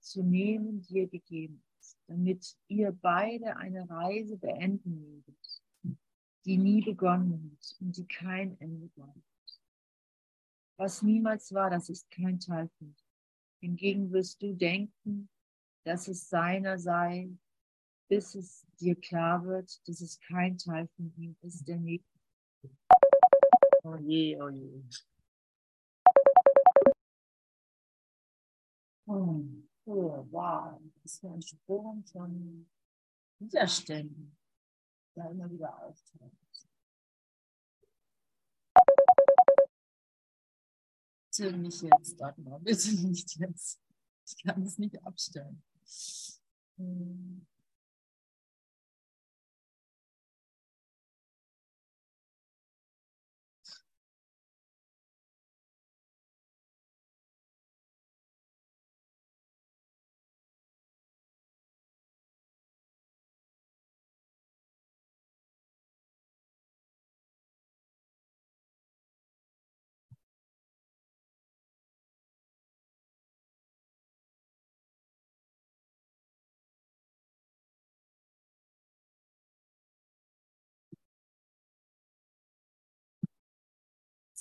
[0.00, 5.51] zu nehmen dir gegeben ist, damit ihr beide eine Reise beenden möget
[6.44, 9.14] die nie begonnen hat und die kein Ende war.
[10.76, 13.04] Was niemals war, das ist kein Teil von dir.
[13.60, 15.28] Hingegen wirst du denken,
[15.84, 17.30] dass es seiner sei,
[18.08, 22.04] bis es dir klar wird, dass es kein Teil von ihm ist, der nicht.
[23.84, 24.82] Oh je, oh je.
[29.06, 29.44] Oh,
[29.84, 32.68] oh wow, das ist ein Sprung von
[33.38, 34.36] Widerständen
[35.14, 36.32] da immer wieder auftaucht.
[41.30, 43.80] Bitte mich jetzt, Dagmar, bitte nicht jetzt.
[44.26, 45.62] Ich kann es nicht abstellen.
[46.76, 47.46] Hm.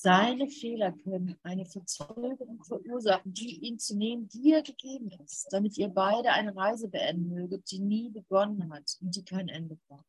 [0.04, 5.90] Seine Fehler können eine Verzögerung verursachen, die ihn zu nehmen dir gegeben ist, damit ihr
[5.90, 10.04] beide eine Reise beenden möget, die nie begonnen hat und die kein Ende braucht.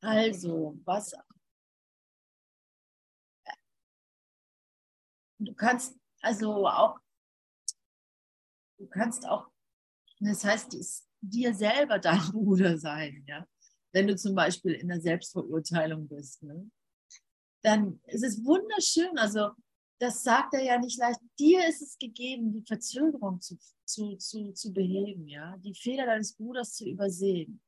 [0.00, 1.14] Also, was.
[5.38, 7.00] Du kannst also auch,
[8.78, 9.50] du kannst auch,
[10.20, 13.46] das heißt, dir selber dein Bruder sein, ja.
[13.92, 16.70] Wenn du zum Beispiel in der Selbstverurteilung bist, ne?
[17.62, 19.16] Dann ist es wunderschön.
[19.18, 19.50] Also
[19.98, 21.20] das sagt er ja nicht leicht.
[21.38, 26.34] Dir ist es gegeben, die Verzögerung zu, zu, zu, zu beheben, ja, die Fehler deines
[26.34, 27.60] Bruders zu übersehen.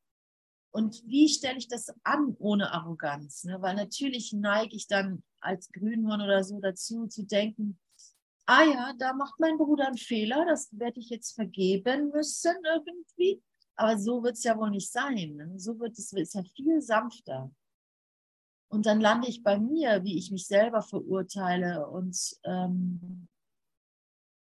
[0.73, 3.45] Und wie stelle ich das an ohne Arroganz?
[3.45, 3.63] Ne?
[3.63, 7.79] Weil natürlich neige ich dann als Grünhorn oder so dazu zu denken,
[8.47, 13.41] ah ja, da macht mein Bruder einen Fehler, das werde ich jetzt vergeben müssen irgendwie.
[13.77, 15.37] Aber so wird es ja wohl nicht sein.
[15.37, 15.53] Ne?
[15.57, 17.53] So wird es, ja viel sanfter.
[18.69, 23.29] Und dann lande ich bei mir, wie ich mich selber verurteile und, ähm,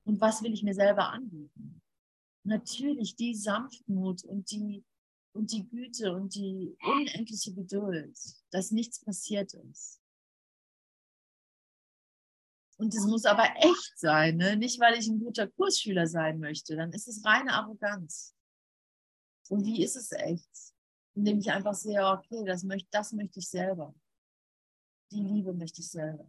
[0.06, 1.82] und was will ich mir selber anbieten.
[2.44, 4.84] Natürlich die Sanftmut und die,
[5.34, 8.18] und die Güte und die unendliche Geduld,
[8.52, 10.02] dass nichts passiert ist.
[12.78, 14.58] Und es muss aber echt sein, ne?
[14.58, 18.36] nicht weil ich ein guter Kursschüler sein möchte, dann ist es reine Arroganz.
[19.50, 20.71] Und wie ist es echt?
[21.16, 23.94] Indem ich einfach sehe, okay, das möchte, das möchte ich selber
[25.12, 26.26] die Liebe möchte ich selber.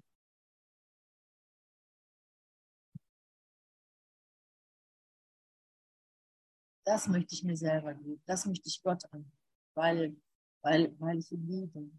[6.85, 8.21] Das möchte ich mir selber geben.
[8.27, 9.31] Das möchte ich Gott an,
[9.75, 10.17] weil,
[10.63, 11.91] weil, weil ich ihn liebe.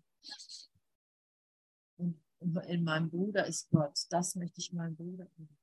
[1.97, 2.21] Und
[2.67, 3.97] in meinem Bruder ist Gott.
[4.09, 5.57] Das möchte ich meinem Bruder geben.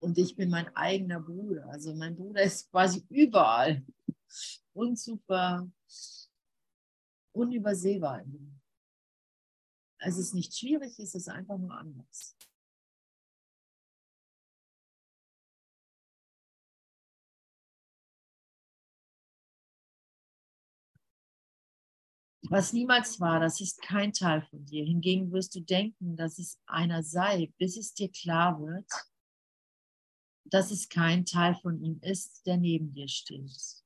[0.00, 1.68] Und ich bin mein eigener Bruder.
[1.68, 3.84] Also mein Bruder ist quasi überall
[4.72, 5.70] und super
[7.32, 8.24] unübersehbar.
[9.98, 12.36] Es ist nicht schwierig, es ist einfach nur anders.
[22.50, 24.84] Was niemals war, das ist kein Teil von dir.
[24.84, 28.90] Hingegen wirst du denken, dass es einer sei, bis es dir klar wird,
[30.50, 33.82] dass es kein Teil von ihm ist, der neben dir steht.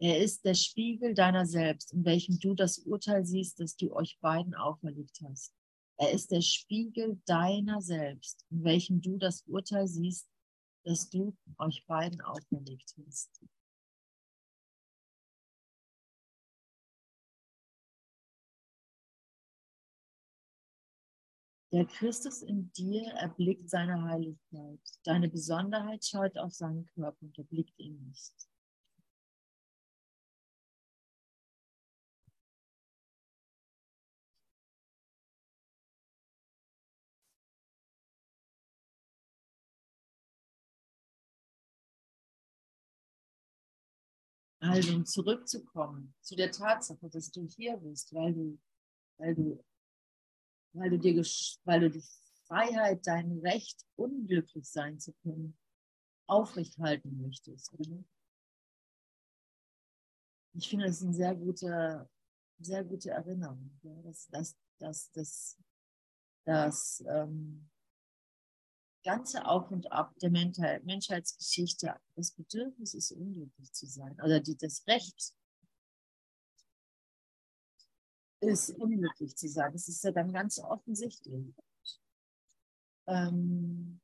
[0.00, 4.18] Er ist der Spiegel deiner selbst, in welchem du das Urteil siehst, das du euch
[4.20, 5.52] beiden auferlegt hast.
[5.96, 10.28] Er ist der Spiegel deiner selbst, in welchem du das Urteil siehst,
[10.84, 13.40] das du euch beiden auferlegt hast.
[21.70, 24.80] Der Christus in dir erblickt seine Heiligkeit.
[25.04, 28.32] Deine Besonderheit schaut auf seinen Körper und erblickt ihn nicht.
[44.60, 48.58] Also um zurückzukommen zu der Tatsache, dass du hier bist, weil du,
[49.18, 49.64] weil du
[50.72, 51.14] weil du dir,
[51.64, 52.04] weil du die
[52.46, 55.56] Freiheit, dein Recht, unglücklich sein zu können,
[56.26, 57.72] aufrechthalten möchtest.
[60.54, 62.08] Ich finde, das ist eine sehr gute,
[62.58, 65.58] sehr gute Erinnerung, ja, dass, dass, dass, dass,
[66.44, 67.68] dass ähm,
[69.04, 74.86] ganze Auf und Ab der Menschheitsgeschichte das Bedürfnis ist, unglücklich zu sein oder die, das
[74.86, 75.34] Recht,
[78.40, 79.72] ist, unglücklich zu sein.
[79.72, 81.54] Das ist ja dann ganz offensichtlich.
[83.06, 84.00] Ähm,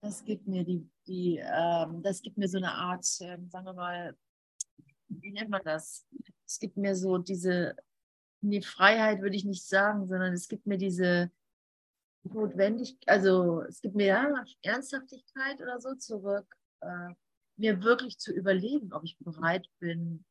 [0.00, 3.74] das gibt mir die, die ähm, das gibt mir so eine Art, äh, sagen wir
[3.74, 4.16] mal,
[5.08, 6.06] wie nennt man das?
[6.46, 7.76] Es gibt mir so diese,
[8.40, 11.30] die Freiheit würde ich nicht sagen, sondern es gibt mir diese
[12.24, 16.56] Notwendigkeit, also es gibt mir ja Ernsthaftigkeit oder so zurück.
[16.80, 17.14] Äh,
[17.56, 20.24] mir wirklich zu überlegen, ob ich bereit bin,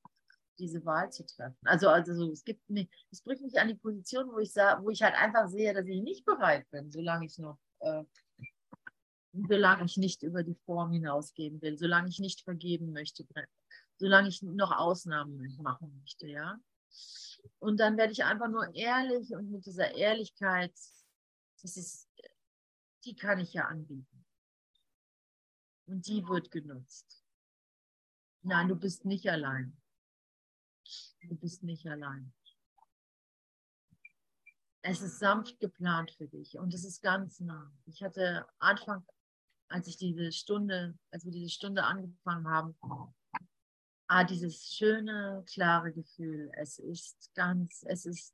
[0.59, 1.57] diese Wahl zu treffen.
[1.63, 4.89] Also, also es gibt mich, es bringt mich an die Position, wo ich sage, wo
[4.89, 8.03] ich halt einfach sehe, dass ich nicht bereit bin, solange ich noch, äh,
[9.34, 13.26] solange ich nicht über die Form hinausgehen will, solange ich nicht vergeben möchte,
[13.97, 16.57] solange ich noch Ausnahmen machen möchte, ja.
[17.59, 20.74] Und dann werde ich einfach nur ehrlich und mit dieser Ehrlichkeit,
[21.61, 22.09] das ist,
[23.05, 24.12] die kann ich ja anbieten.
[25.93, 27.23] Und die wird genutzt.
[28.41, 29.79] Nein, du bist nicht allein.
[31.21, 32.33] Du bist nicht allein.
[34.81, 37.71] Es ist sanft geplant für dich und es ist ganz nah.
[37.85, 39.05] Ich hatte Anfang,
[39.67, 42.75] als ich diese Stunde, als wir diese Stunde angefangen haben,
[44.07, 46.49] ah, dieses schöne, klare Gefühl.
[46.55, 48.33] Es ist ganz, es ist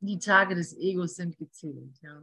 [0.00, 2.22] die Tage des Egos sind gezählt, ja.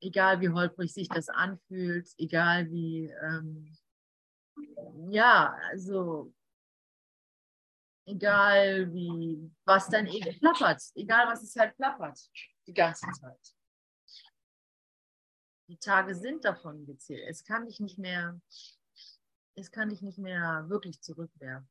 [0.00, 3.76] Egal wie holprig sich das anfühlt, egal wie, ähm,
[5.10, 6.32] ja, also,
[8.06, 12.18] egal wie, was dann eben klappert, egal was es halt klappert,
[12.66, 13.54] die ganze Zeit.
[15.68, 17.24] Die Tage sind davon gezählt.
[17.28, 18.40] Es kann dich nicht mehr,
[19.54, 21.68] es kann dich nicht mehr wirklich zurückwerfen.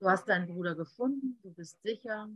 [0.00, 2.28] Du hast deinen Bruder gefunden, du bist sicher,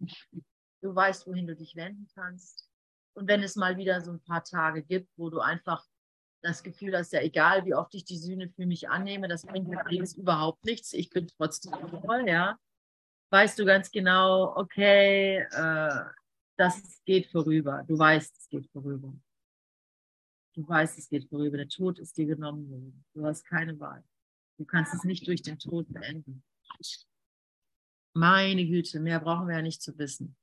[0.00, 2.70] du weißt, wohin du dich wenden kannst.
[3.16, 5.82] Und wenn es mal wieder so ein paar Tage gibt, wo du einfach
[6.42, 9.68] das Gefühl hast, ja egal, wie oft ich die Sühne für mich annehme, das bringt
[9.68, 10.92] mir alles überhaupt nichts.
[10.92, 12.58] Ich bin trotzdem voll, ja.
[13.30, 16.04] Weißt du ganz genau, okay, äh,
[16.58, 17.84] das geht vorüber.
[17.88, 19.14] Du weißt, es geht vorüber.
[20.54, 21.56] Du weißt, es geht vorüber.
[21.56, 23.04] Der Tod ist dir genommen worden.
[23.14, 24.04] Du hast keine Wahl.
[24.58, 26.44] Du kannst es nicht durch den Tod beenden.
[28.12, 30.36] Meine Güte, mehr brauchen wir ja nicht zu wissen.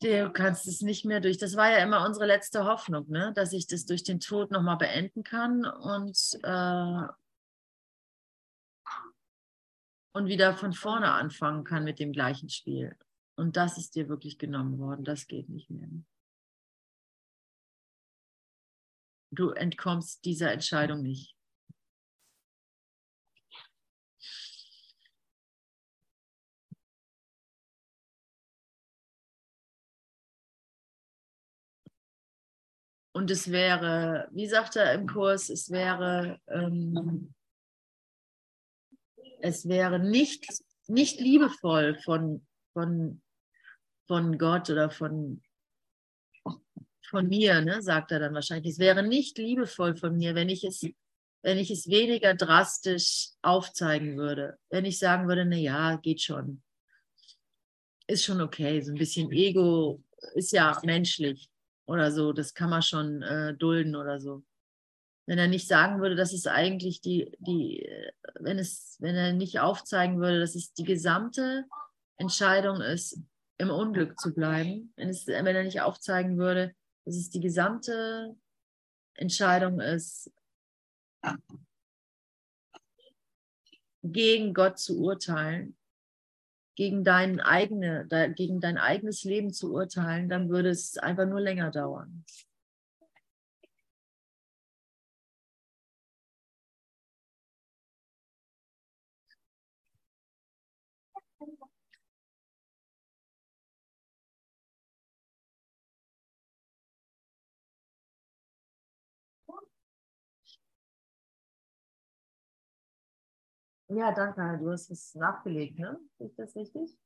[0.00, 1.38] Du kannst es nicht mehr durch.
[1.38, 3.32] Das war ja immer unsere letzte Hoffnung, ne?
[3.34, 7.06] dass ich das durch den Tod nochmal beenden kann und, äh,
[10.14, 12.96] und wieder von vorne anfangen kann mit dem gleichen Spiel.
[13.36, 15.04] Und das ist dir wirklich genommen worden.
[15.04, 15.88] Das geht nicht mehr.
[19.34, 21.34] Du entkommst dieser Entscheidung nicht.
[33.12, 37.34] Und es wäre, wie sagt er im Kurs, es wäre, ähm,
[39.40, 40.46] es wäre nicht,
[40.86, 43.20] nicht liebevoll von, von,
[44.06, 45.42] von Gott oder von,
[47.10, 48.72] von mir, ne, sagt er dann wahrscheinlich.
[48.72, 50.82] Es wäre nicht liebevoll von mir, wenn ich es,
[51.42, 54.58] wenn ich es weniger drastisch aufzeigen würde.
[54.70, 56.62] Wenn ich sagen würde, na ja, geht schon.
[58.06, 58.80] Ist schon okay.
[58.80, 60.02] So ein bisschen Ego
[60.34, 61.51] ist ja menschlich
[61.86, 62.32] oder so.
[62.32, 64.42] Das kann man schon äh, dulden oder so.
[65.26, 67.88] Wenn er nicht sagen würde, dass es eigentlich die, die,
[68.40, 71.64] wenn es, wenn er nicht aufzeigen würde, dass es die gesamte
[72.16, 73.20] Entscheidung ist,
[73.58, 76.74] im Unglück zu bleiben, wenn, es, wenn er nicht aufzeigen würde,
[77.04, 78.34] dass es die gesamte
[79.14, 80.32] Entscheidung ist,
[84.02, 85.76] gegen Gott zu urteilen,
[86.74, 91.70] gegen dein, eigene, gegen dein eigenes Leben zu urteilen, dann würde es einfach nur länger
[91.70, 92.24] dauern.
[113.94, 114.58] Ja, danke.
[114.58, 115.98] Du hast es nachgelegt, ne?
[116.18, 116.96] Ist das richtig?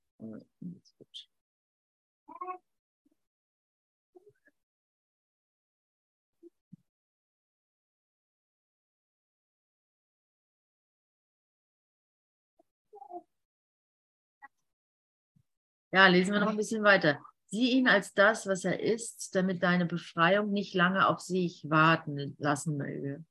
[15.93, 17.19] Ja, lesen wir noch ein bisschen weiter.
[17.49, 22.37] Sieh ihn als das, was er ist, damit deine Befreiung nicht lange auf sich warten
[22.39, 23.25] lassen möge.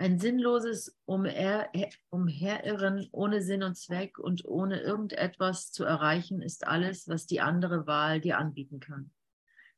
[0.00, 1.70] Ein sinnloses Umher
[2.08, 7.86] Umherirren ohne Sinn und Zweck und ohne irgendetwas zu erreichen, ist alles, was die andere
[7.86, 9.10] Wahl dir anbieten kann.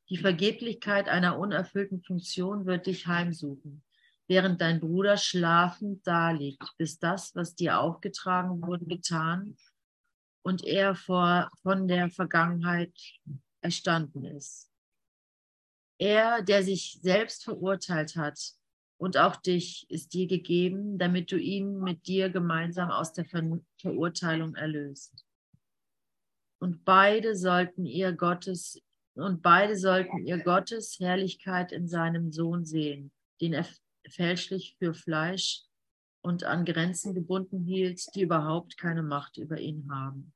[0.07, 3.83] Die Vergeblichkeit einer unerfüllten Funktion wird dich heimsuchen,
[4.29, 9.57] während dein Bruder schlafend daliegt, bis das, was dir aufgetragen wurde, getan
[10.41, 12.93] und er vor, von der Vergangenheit
[13.59, 14.71] erstanden ist.
[15.97, 18.39] Er, der sich selbst verurteilt hat,
[19.03, 23.59] und auch dich ist dir gegeben, damit du ihn mit dir gemeinsam aus der Ver
[23.77, 25.25] Verurteilung erlöst.
[26.61, 28.81] Und beide sollten ihr Gottes
[29.15, 33.67] und beide sollten ihr Gottes Herrlichkeit in seinem Sohn sehen, den er
[34.07, 35.63] fälschlich für Fleisch
[36.21, 40.31] und an Grenzen gebunden hielt, die überhaupt keine Macht über ihn haben.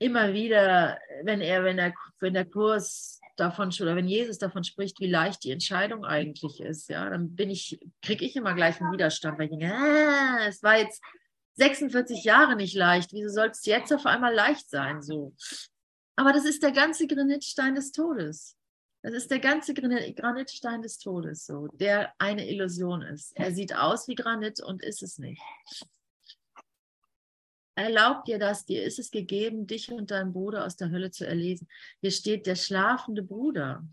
[0.00, 4.98] Immer wieder, wenn er, wenn er, wenn der Kurs davon oder wenn Jesus davon spricht,
[4.98, 8.92] wie leicht die Entscheidung eigentlich ist, ja, dann bin ich, kriege ich immer gleich einen
[8.92, 11.02] Widerstand, weil ich denke, ah, es war jetzt
[11.54, 15.02] 46 Jahre nicht leicht, wieso soll es jetzt auf einmal leicht sein?
[15.02, 15.34] So.
[16.16, 18.56] Aber das ist der ganze Granitstein des Todes.
[19.02, 23.32] Das ist der ganze Granitstein des Todes, so, der eine Illusion ist.
[23.34, 25.40] Er sieht aus wie Granit und ist es nicht.
[27.80, 31.26] Erlaubt dir das, dir ist es gegeben, dich und deinen Bruder aus der Hölle zu
[31.26, 31.66] erlesen.
[32.02, 33.88] Hier steht der schlafende Bruder.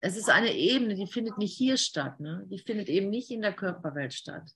[0.00, 2.46] Es ist eine Ebene, die findet nicht hier statt, ne?
[2.48, 4.48] die findet eben nicht in der Körperwelt statt.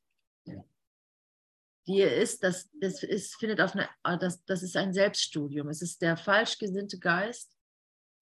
[1.88, 3.88] Die ist, das, das ist, findet auf eine,
[4.20, 5.68] das, das ist ein Selbststudium.
[5.68, 7.58] Es ist der falsch gesinnte Geist,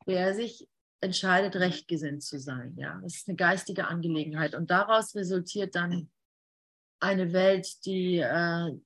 [0.06, 0.66] der sich
[1.00, 2.74] entscheidet, rechtgesinnt zu sein.
[2.76, 6.10] Ja, das ist eine geistige Angelegenheit und daraus resultiert dann
[7.00, 8.78] eine Welt, die äh,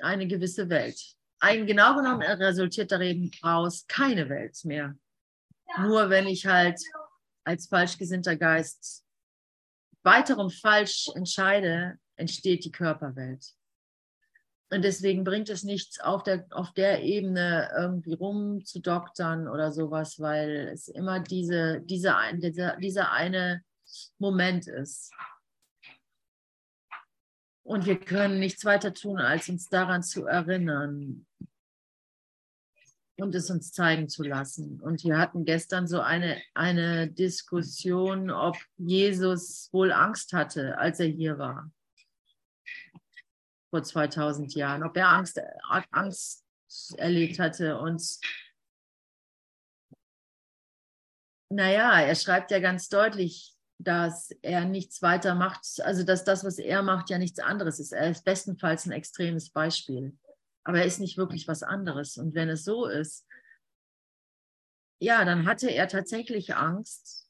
[0.00, 0.98] eine gewisse Welt.
[1.40, 4.96] Ein, genau genommen resultiert daraus keine Welt mehr.
[5.78, 6.80] Nur wenn ich halt
[7.44, 9.04] als falsch gesinnter Geist
[10.02, 13.54] weiterem falsch entscheide, entsteht die Körperwelt.
[14.72, 20.70] Und deswegen bringt es nichts, auf der, auf der Ebene irgendwie rumzudoktern oder sowas, weil
[20.72, 23.62] es immer diese, diese, dieser, dieser eine
[24.18, 25.12] Moment ist.
[27.64, 31.26] Und wir können nichts weiter tun, als uns daran zu erinnern
[33.18, 34.80] und es uns zeigen zu lassen.
[34.80, 41.08] Und wir hatten gestern so eine, eine Diskussion, ob Jesus wohl Angst hatte, als er
[41.08, 41.70] hier war
[43.72, 45.40] vor 2000 Jahren, ob er Angst,
[45.92, 46.44] Angst
[46.98, 47.78] erlebt hatte.
[47.78, 48.18] Und
[51.48, 56.58] naja, er schreibt ja ganz deutlich, dass er nichts weiter macht, also dass das, was
[56.58, 57.92] er macht, ja nichts anderes ist.
[57.92, 60.18] Er ist bestenfalls ein extremes Beispiel.
[60.64, 62.18] Aber er ist nicht wirklich was anderes.
[62.18, 63.26] Und wenn es so ist,
[65.00, 67.21] ja, dann hatte er tatsächlich Angst,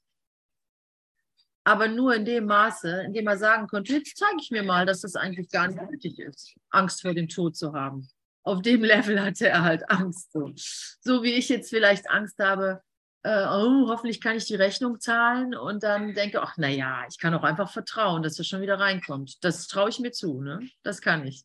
[1.64, 4.86] aber nur in dem Maße, in dem er sagen konnte, jetzt zeige ich mir mal,
[4.86, 8.08] dass das eigentlich gar nicht nötig ist, Angst vor dem Tod zu haben.
[8.42, 10.32] Auf dem Level hatte er halt Angst.
[10.32, 10.52] So,
[11.00, 12.82] so wie ich jetzt vielleicht Angst habe,
[13.24, 17.34] äh, oh, hoffentlich kann ich die Rechnung zahlen und dann denke, ach naja, ich kann
[17.34, 19.44] auch einfach vertrauen, dass er schon wieder reinkommt.
[19.44, 20.68] Das traue ich mir zu, ne?
[20.82, 21.44] Das kann ich.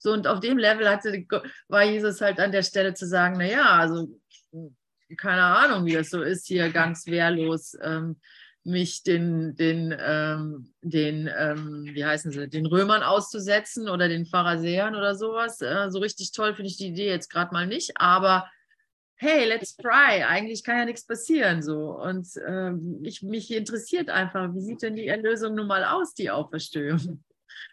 [0.00, 1.26] So, und auf dem Level hatte,
[1.68, 4.08] war Jesus halt an der Stelle zu sagen, naja, also
[5.16, 7.76] keine Ahnung, wie das so ist, hier ganz wehrlos.
[7.82, 8.20] Ähm,
[8.64, 14.94] mich den, den, ähm, den ähm, wie heißen sie, den Römern auszusetzen oder den Pharisäern
[14.94, 15.60] oder sowas.
[15.60, 18.50] Äh, so richtig toll finde ich die Idee jetzt gerade mal nicht, aber
[19.20, 20.24] hey, let's try.
[20.24, 21.90] Eigentlich kann ja nichts passieren so.
[22.00, 26.30] Und ähm, ich, mich interessiert einfach, wie sieht denn die Erlösung nun mal aus, die
[26.30, 27.22] Auferstehung?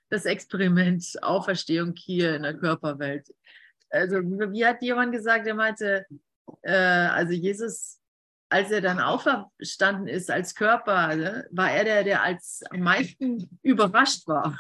[0.10, 3.28] Das Experiment Auferstehung hier in der Körperwelt.
[3.90, 6.06] Also wie hat jemand gesagt, der meinte,
[6.62, 8.00] äh, also Jesus,
[8.50, 13.60] als er dann auferstanden ist als Körper, ne, war er der, der als am meisten
[13.62, 14.60] überrascht war.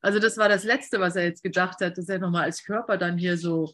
[0.00, 2.96] Also das war das Letzte, was er jetzt gedacht hat, dass er nochmal als Körper
[2.96, 3.72] dann hier so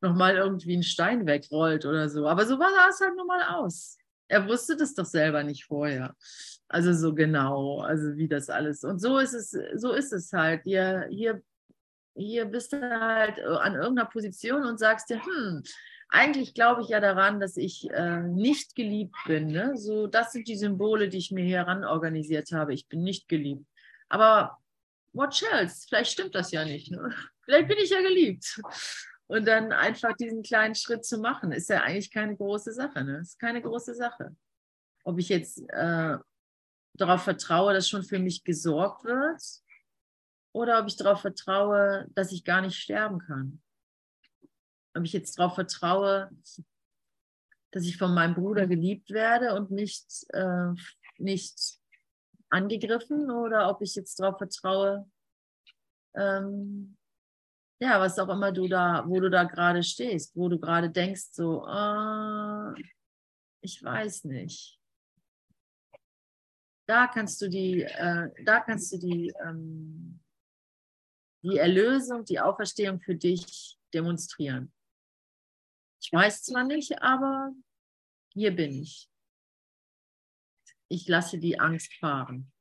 [0.00, 2.26] nochmal irgendwie einen Stein wegrollt oder so.
[2.26, 3.96] Aber so sah es halt nochmal aus.
[4.28, 6.16] Er wusste das doch selber nicht vorher.
[6.68, 8.82] Also so genau, also wie das alles.
[8.82, 10.62] Und so ist es, so ist es halt.
[10.64, 11.42] Hier, hier,
[12.14, 15.62] hier bist du halt an irgendeiner Position und sagst dir, hm,
[16.12, 19.46] eigentlich glaube ich ja daran, dass ich äh, nicht geliebt bin.
[19.46, 19.76] Ne?
[19.76, 22.74] So, das sind die Symbole, die ich mir hier ran organisiert habe.
[22.74, 23.66] Ich bin nicht geliebt.
[24.08, 24.58] Aber
[25.12, 25.86] what else?
[25.88, 26.90] Vielleicht stimmt das ja nicht.
[26.90, 27.14] Ne?
[27.44, 28.60] Vielleicht bin ich ja geliebt.
[29.26, 33.02] Und dann einfach diesen kleinen Schritt zu machen, ist ja eigentlich keine große Sache.
[33.02, 33.18] Ne?
[33.18, 34.36] Ist keine große Sache.
[35.04, 36.18] Ob ich jetzt äh,
[36.94, 39.42] darauf vertraue, dass schon für mich gesorgt wird,
[40.54, 43.62] oder ob ich darauf vertraue, dass ich gar nicht sterben kann.
[44.94, 46.30] Ob ich jetzt darauf vertraue,
[47.70, 50.68] dass ich von meinem Bruder geliebt werde und nicht, äh,
[51.18, 51.78] nicht
[52.50, 55.10] angegriffen, oder ob ich jetzt darauf vertraue,
[56.14, 56.96] ähm,
[57.80, 61.30] ja, was auch immer du da, wo du da gerade stehst, wo du gerade denkst,
[61.32, 62.82] so, äh,
[63.60, 64.78] ich weiß nicht.
[66.86, 70.20] Da kannst du die, äh, da kannst du die, ähm,
[71.42, 74.72] die Erlösung, die Auferstehung für dich demonstrieren.
[76.02, 77.52] Ich weiß zwar nicht, aber
[78.32, 79.08] hier bin ich.
[80.88, 82.52] Ich lasse die Angst fahren.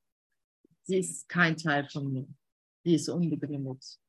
[0.83, 2.27] Sie ist kein Teil von mir.
[2.83, 3.99] Sie ist unbegründet.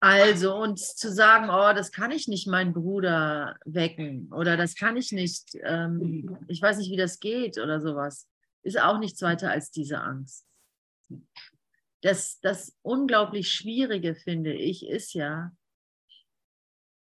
[0.00, 4.98] Also, und zu sagen, oh, das kann ich nicht meinen Bruder wecken oder das kann
[4.98, 8.28] ich nicht, ähm, ich weiß nicht, wie das geht oder sowas,
[8.64, 10.46] ist auch nichts weiter als diese Angst.
[12.02, 15.52] Das, das unglaublich Schwierige, finde ich, ist ja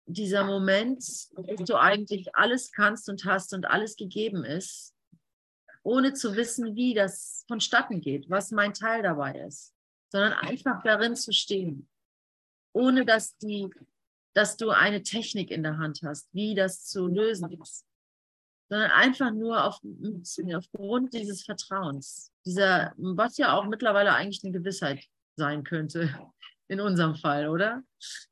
[0.05, 4.93] dieser Moment, dass du eigentlich alles kannst und hast und alles gegeben ist,
[5.82, 9.74] ohne zu wissen, wie das vonstatten geht, was mein Teil dabei ist,
[10.09, 11.89] sondern einfach darin zu stehen
[12.74, 13.70] ohne dass, die,
[14.34, 17.86] dass du eine Technik in der Hand hast, wie das zu lösen ist,
[18.74, 19.80] sondern einfach nur auf,
[20.56, 25.06] aufgrund dieses Vertrauens, dieser, was ja auch mittlerweile eigentlich eine Gewissheit
[25.36, 26.10] sein könnte,
[26.68, 27.84] in unserem Fall, oder?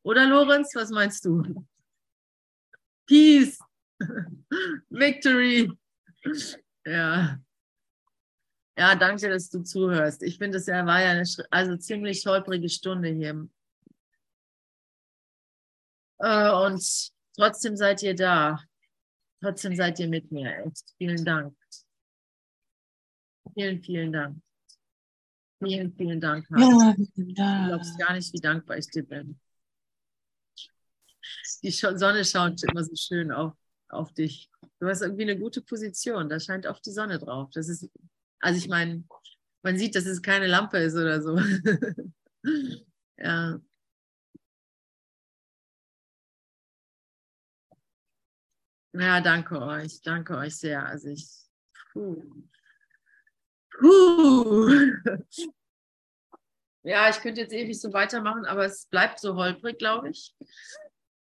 [0.02, 1.64] Oder Lorenz, was meinst du?
[3.06, 3.60] Peace,
[4.90, 5.72] Victory.
[6.88, 7.40] Ja.
[8.76, 10.24] Ja, danke, dass du zuhörst.
[10.24, 13.48] Ich finde, es war ja eine also ziemlich holprige Stunde hier
[16.18, 18.60] äh, und trotzdem seid ihr da.
[19.42, 20.66] Trotzdem seid ihr mit mir.
[20.66, 20.94] Echt.
[20.98, 21.56] Vielen Dank.
[23.54, 24.38] Vielen, vielen Dank.
[25.64, 26.48] Vielen, vielen Dank.
[26.56, 29.40] Ja, du glaubst gar nicht, wie dankbar ich dir bin.
[31.64, 33.54] Die Sonne schaut immer so schön auf,
[33.90, 34.50] auf dich.
[34.80, 36.30] Du hast irgendwie eine gute Position.
[36.30, 37.50] Da scheint oft die Sonne drauf.
[37.54, 37.90] Das ist,
[38.40, 39.04] also ich meine,
[39.64, 41.38] man sieht, dass es keine Lampe ist oder so.
[43.18, 43.60] ja.
[48.94, 50.02] Ja, danke euch.
[50.02, 50.86] Danke euch sehr.
[50.86, 51.28] Also ich.
[51.94, 52.22] Puh.
[53.80, 54.70] Puh.
[56.84, 60.36] Ja, ich könnte jetzt ewig so weitermachen, aber es bleibt so holprig, glaube ich.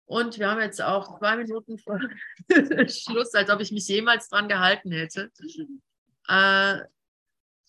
[0.07, 2.01] Und wir haben jetzt auch zwei Minuten vor
[2.89, 5.31] Schluss, als ob ich mich jemals dran gehalten hätte.
[6.27, 6.81] Äh,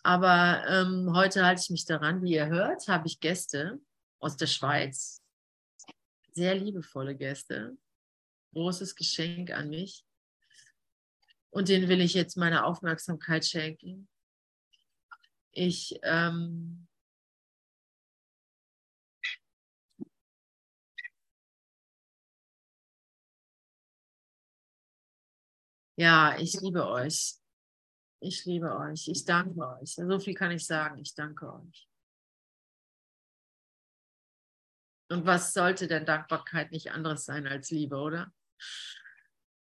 [0.04, 2.24] aber ähm, heute halte ich mich daran.
[2.24, 3.80] Wie ihr hört, habe ich Gäste
[4.20, 5.22] aus der Schweiz.
[6.32, 7.78] Sehr liebevolle Gäste
[8.54, 10.06] großes Geschenk an mich.
[11.50, 14.08] Und den will ich jetzt meine Aufmerksamkeit schenken.
[15.52, 16.88] Ich ähm,
[25.98, 27.36] ja, ich liebe euch.
[28.22, 29.08] Ich liebe euch.
[29.08, 29.96] Ich danke euch.
[29.96, 31.00] So viel kann ich sagen.
[31.00, 31.90] Ich danke euch.
[35.10, 38.32] Und was sollte denn Dankbarkeit nicht anderes sein als Liebe, oder?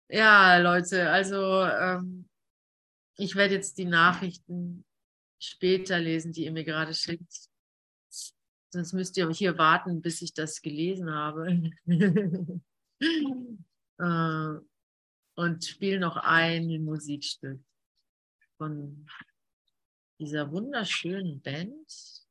[0.10, 2.30] Ja, Leute, also ähm,
[3.18, 4.86] ich werde jetzt die Nachrichten
[5.40, 7.50] später lesen, die ihr mir gerade schickt.
[8.72, 11.72] Sonst müsst ihr hier warten, bis ich das gelesen habe.
[14.00, 14.60] äh,
[15.36, 17.60] und spiele noch ein Musikstück
[18.58, 19.08] von
[20.20, 22.23] dieser wunderschönen Band